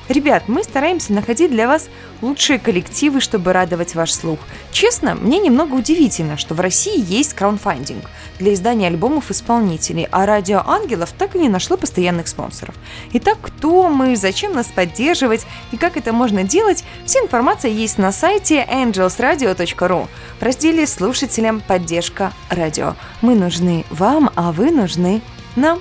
Ребят, 0.09 0.43
мы 0.47 0.63
стараемся 0.63 1.13
находить 1.13 1.51
для 1.51 1.65
вас 1.65 1.87
лучшие 2.21 2.59
коллективы, 2.59 3.21
чтобы 3.21 3.53
радовать 3.53 3.95
ваш 3.95 4.11
слух. 4.11 4.39
Честно, 4.71 5.15
мне 5.15 5.39
немного 5.39 5.75
удивительно, 5.75 6.37
что 6.37 6.55
в 6.55 6.59
России 6.59 7.01
есть 7.01 7.33
краундфандинг 7.33 8.09
для 8.37 8.53
издания 8.53 8.87
альбомов 8.87 9.31
исполнителей, 9.31 10.07
а 10.11 10.25
Радио 10.25 10.61
Ангелов 10.65 11.13
так 11.17 11.35
и 11.35 11.39
не 11.39 11.47
нашло 11.47 11.77
постоянных 11.77 12.27
спонсоров. 12.27 12.75
Итак, 13.13 13.37
кто 13.41 13.87
мы, 13.87 14.17
зачем 14.17 14.53
нас 14.53 14.67
поддерживать 14.67 15.45
и 15.71 15.77
как 15.77 15.95
это 15.95 16.11
можно 16.11 16.43
делать, 16.43 16.83
вся 17.05 17.21
информация 17.21 17.71
есть 17.71 17.97
на 17.97 18.11
сайте 18.11 18.67
angelsradio.ru 18.69 20.07
в 20.39 20.43
разделе 20.43 20.85
«Слушателям 20.85 21.61
поддержка 21.61 22.33
радио». 22.49 22.95
Мы 23.21 23.35
нужны 23.35 23.85
вам, 23.89 24.29
а 24.35 24.51
вы 24.51 24.71
нужны 24.71 25.21
нам. 25.55 25.79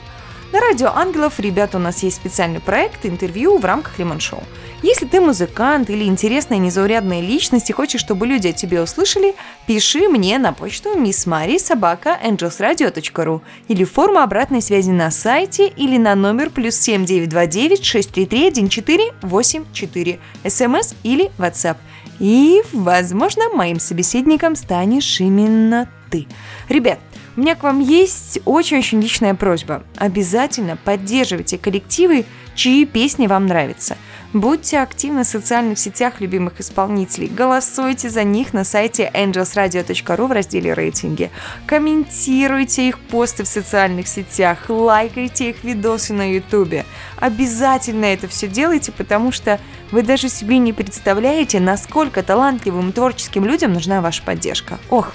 На 0.52 0.60
Радио 0.60 0.92
Ангелов, 0.94 1.40
ребята, 1.40 1.78
у 1.78 1.80
нас 1.80 2.02
есть 2.02 2.16
специальный 2.16 2.60
проект 2.60 3.06
интервью 3.06 3.56
в 3.56 3.64
рамках 3.64 3.98
Лимон 3.98 4.20
Шоу. 4.20 4.42
Если 4.82 5.06
ты 5.06 5.18
музыкант 5.18 5.88
или 5.88 6.04
интересная 6.04 6.58
незаурядная 6.58 7.22
личность 7.22 7.70
и 7.70 7.72
хочешь, 7.72 8.02
чтобы 8.02 8.26
люди 8.26 8.48
о 8.48 8.52
тебе 8.52 8.82
услышали, 8.82 9.34
пиши 9.66 10.10
мне 10.10 10.38
на 10.38 10.52
почту 10.52 10.90
missmari.sobaka.angelsradio.ru 10.98 13.40
или 13.68 13.84
форму 13.84 14.18
обратной 14.18 14.60
связи 14.60 14.90
на 14.90 15.10
сайте 15.10 15.68
или 15.68 15.96
на 15.96 16.14
номер 16.14 16.50
плюс 16.50 16.76
7929 16.76 17.82
633 17.82 18.48
1484 18.48 20.18
смс 20.46 20.94
или 21.02 21.30
WhatsApp. 21.38 21.78
И, 22.18 22.60
возможно, 22.74 23.48
моим 23.48 23.80
собеседником 23.80 24.54
станешь 24.56 25.18
именно 25.18 25.88
ты. 26.10 26.26
Ребят, 26.68 26.98
у 27.36 27.40
меня 27.40 27.54
к 27.54 27.62
вам 27.62 27.80
есть 27.80 28.40
очень-очень 28.44 29.00
личная 29.00 29.34
просьба. 29.34 29.82
Обязательно 29.96 30.76
поддерживайте 30.76 31.56
коллективы, 31.56 32.26
чьи 32.54 32.84
песни 32.84 33.26
вам 33.26 33.46
нравятся. 33.46 33.96
Будьте 34.34 34.80
активны 34.80 35.24
в 35.24 35.26
социальных 35.26 35.78
сетях 35.78 36.20
любимых 36.20 36.60
исполнителей. 36.60 37.28
Голосуйте 37.28 38.08
за 38.08 38.24
них 38.24 38.54
на 38.54 38.64
сайте 38.64 39.10
angelsradio.ru 39.12 40.26
в 40.26 40.32
разделе 40.32 40.72
«Рейтинги». 40.72 41.30
Комментируйте 41.66 42.88
их 42.88 42.98
посты 42.98 43.44
в 43.44 43.48
социальных 43.48 44.08
сетях, 44.08 44.66
лайкайте 44.68 45.50
их 45.50 45.64
видосы 45.64 46.14
на 46.14 46.32
ютубе. 46.32 46.86
Обязательно 47.18 48.06
это 48.06 48.26
все 48.26 48.48
делайте, 48.48 48.90
потому 48.90 49.32
что 49.32 49.60
вы 49.90 50.02
даже 50.02 50.30
себе 50.30 50.56
не 50.58 50.72
представляете, 50.72 51.60
насколько 51.60 52.22
талантливым 52.22 52.92
творческим 52.92 53.44
людям 53.44 53.74
нужна 53.74 54.00
ваша 54.00 54.22
поддержка. 54.22 54.78
Ох, 54.88 55.12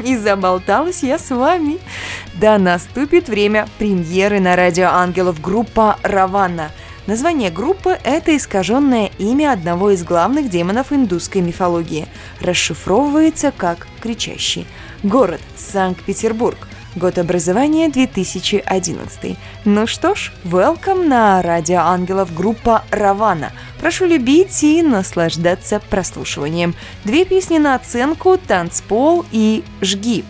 и 0.00 0.16
заболталась 0.16 1.02
я 1.02 1.18
с 1.18 1.30
вами. 1.30 1.78
Да 2.34 2.58
наступит 2.58 3.28
время 3.28 3.68
премьеры 3.78 4.40
на 4.40 4.56
Радио 4.56 4.88
Ангелов 4.88 5.40
группа 5.40 5.98
«Раванна». 6.02 6.70
Название 7.06 7.50
группы– 7.50 7.98
это 8.04 8.36
искаженное 8.36 9.10
имя 9.18 9.52
одного 9.52 9.92
из 9.92 10.04
главных 10.04 10.50
демонов 10.50 10.92
индусской 10.92 11.40
мифологии. 11.40 12.06
Расшифровывается 12.40 13.50
как 13.50 13.88
«кричащий». 14.02 14.66
Город– 15.02 15.40
Санкт-Петербург. 15.56 16.68
Год 16.98 17.16
образования 17.16 17.88
2011. 17.88 19.38
Ну 19.64 19.86
что 19.86 20.16
ж, 20.16 20.32
welcome 20.44 21.06
на 21.06 21.40
Радио 21.42 21.78
Ангелов 21.78 22.34
группа 22.34 22.84
«Равана». 22.90 23.52
Прошу 23.80 24.06
любить 24.06 24.64
и 24.64 24.82
наслаждаться 24.82 25.80
прослушиванием. 25.90 26.74
Две 27.04 27.24
песни 27.24 27.58
на 27.58 27.76
оценку 27.76 28.36
«Танцпол» 28.36 29.24
и 29.30 29.62
«Жги». 29.80 30.24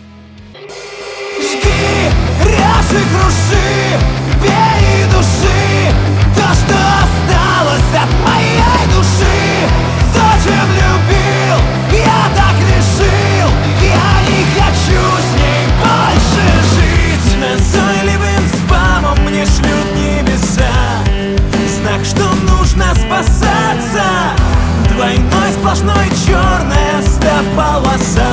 Жги, 1.39 2.11
ряжи, 2.43 3.03
круши, 3.09 3.99
бей 4.39 5.05
души 5.11 5.91
То, 6.35 6.53
что 6.53 6.75
осталось 7.01 7.95
от 7.95 8.11
моей 8.27 8.85
души 8.95 8.98
спасаться 23.19 24.03
Двойной 24.93 25.51
сплошной 25.53 26.09
черная 26.25 27.01
став 27.01 27.45
полоса 27.55 28.28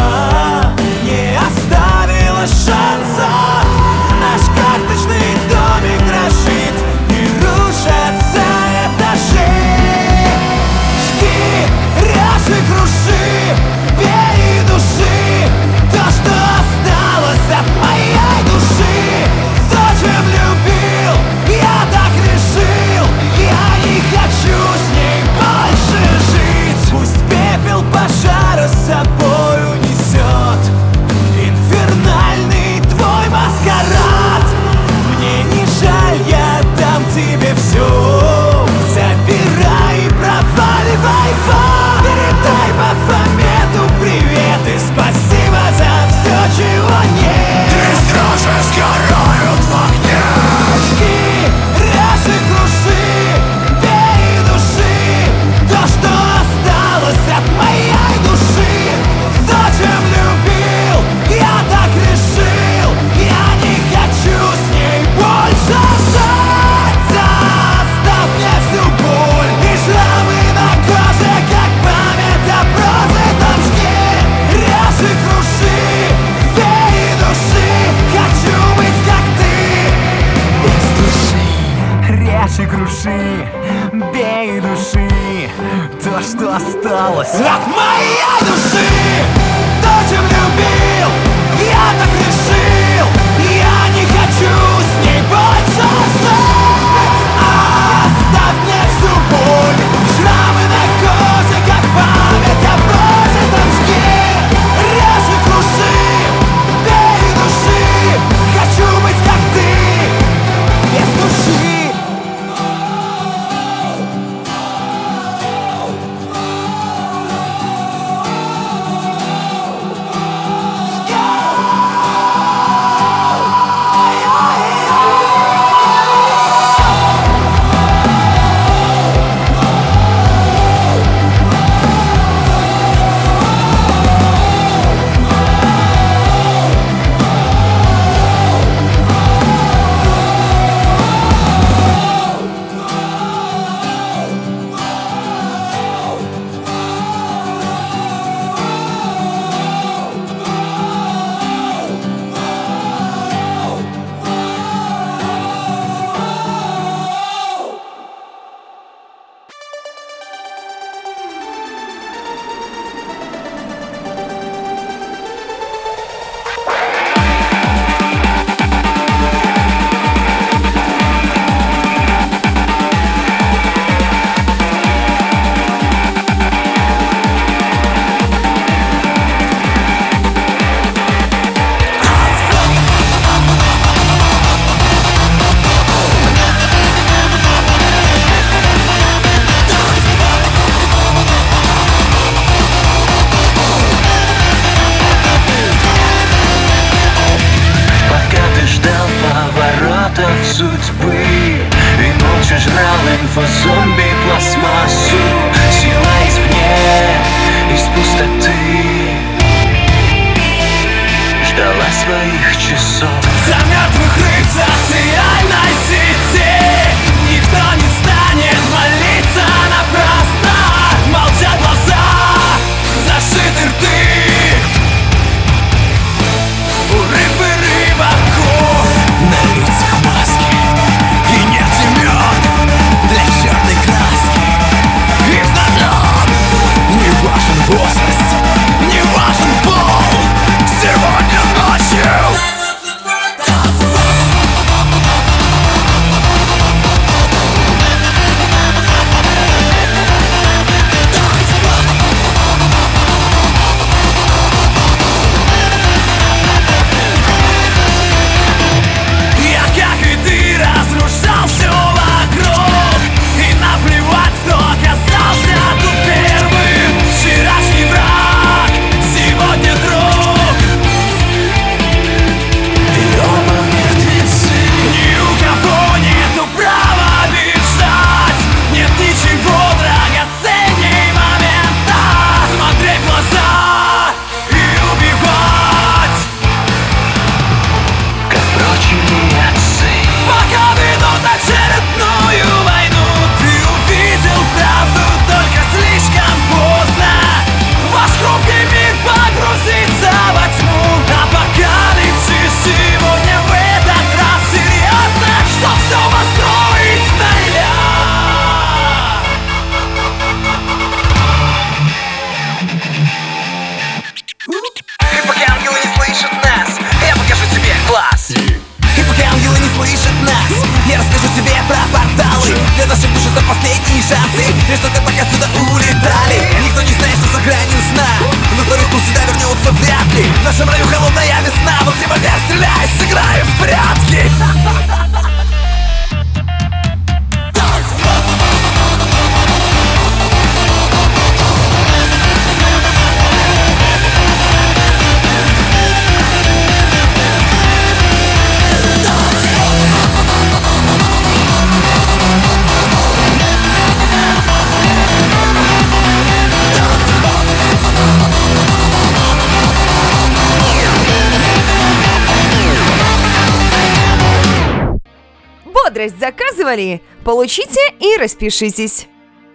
Бодрость 366.07 366.21
заказывали? 366.21 367.03
Получите 367.25 367.81
и 367.99 368.17
распишитесь. 368.21 369.09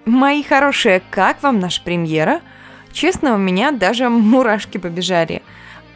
Мои 0.06 0.44
хорошие, 0.44 1.02
как 1.10 1.42
вам 1.44 1.60
наша 1.60 1.82
премьера? 1.82 2.42
Честно, 2.92 3.36
у 3.36 3.38
меня 3.38 3.72
даже 3.72 4.10
мурашки 4.10 4.78
побежали. 4.78 5.42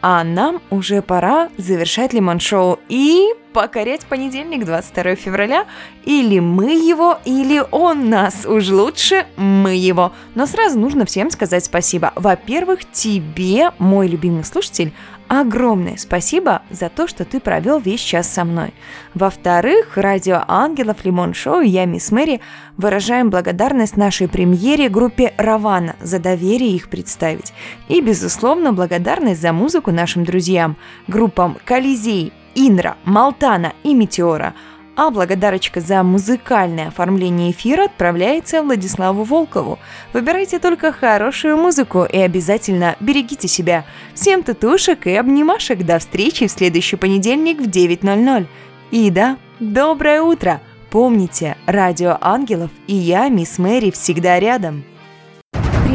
А 0.00 0.22
нам 0.24 0.62
уже 0.70 1.02
пора 1.02 1.48
завершать 1.58 2.12
лимон-шоу 2.12 2.78
и 2.88 3.26
покорять 3.52 4.06
понедельник, 4.06 4.64
22 4.64 5.16
февраля. 5.16 5.66
Или 6.04 6.38
мы 6.38 6.72
его, 6.72 7.18
или 7.24 7.62
он 7.70 8.08
нас. 8.08 8.46
Уж 8.46 8.68
лучше 8.68 9.26
мы 9.36 9.74
его. 9.74 10.12
Но 10.34 10.46
сразу 10.46 10.78
нужно 10.78 11.04
всем 11.06 11.30
сказать 11.30 11.64
спасибо. 11.64 12.12
Во-первых, 12.14 12.90
тебе, 12.92 13.72
мой 13.78 14.06
любимый 14.06 14.44
слушатель, 14.44 14.92
огромное 15.28 15.96
спасибо 15.96 16.62
за 16.70 16.88
то, 16.88 17.06
что 17.06 17.24
ты 17.24 17.40
провел 17.40 17.78
весь 17.78 18.00
час 18.00 18.28
со 18.28 18.44
мной. 18.44 18.74
Во-вторых, 19.14 19.96
радио 19.96 20.42
Ангелов 20.46 21.04
Лимон 21.04 21.34
Шоу 21.34 21.60
и 21.60 21.68
я, 21.68 21.84
Мисс 21.84 22.10
Мэри, 22.10 22.40
выражаем 22.76 23.30
благодарность 23.30 23.96
нашей 23.96 24.28
премьере 24.28 24.88
группе 24.88 25.34
Равана 25.36 25.96
за 26.00 26.18
доверие 26.18 26.74
их 26.74 26.88
представить. 26.88 27.52
И, 27.88 28.00
безусловно, 28.00 28.72
благодарность 28.72 29.40
за 29.40 29.52
музыку 29.52 29.90
нашим 29.90 30.24
друзьям, 30.24 30.76
группам 31.08 31.56
Колизей, 31.64 32.32
Инра, 32.54 32.96
Малтана 33.04 33.72
и 33.82 33.94
Метеора– 33.94 34.54
а 34.96 35.10
благодарочка 35.10 35.80
за 35.80 36.02
музыкальное 36.02 36.88
оформление 36.88 37.52
эфира 37.52 37.84
отправляется 37.84 38.62
Владиславу 38.62 39.24
Волкову. 39.24 39.78
Выбирайте 40.12 40.58
только 40.58 40.90
хорошую 40.90 41.58
музыку 41.58 42.04
и 42.04 42.18
обязательно 42.18 42.96
берегите 43.00 43.46
себя. 43.46 43.84
Всем 44.14 44.42
татушек 44.42 45.06
и 45.06 45.14
обнимашек. 45.14 45.84
До 45.84 45.98
встречи 45.98 46.46
в 46.46 46.50
следующий 46.50 46.96
понедельник 46.96 47.60
в 47.60 47.68
9.00. 47.68 48.46
И 48.90 49.10
да, 49.10 49.36
доброе 49.60 50.22
утро! 50.22 50.60
Помните, 50.90 51.56
радио 51.66 52.16
Ангелов 52.20 52.70
и 52.86 52.94
я, 52.94 53.28
мисс 53.28 53.58
Мэри, 53.58 53.90
всегда 53.90 54.40
рядом. 54.40 54.84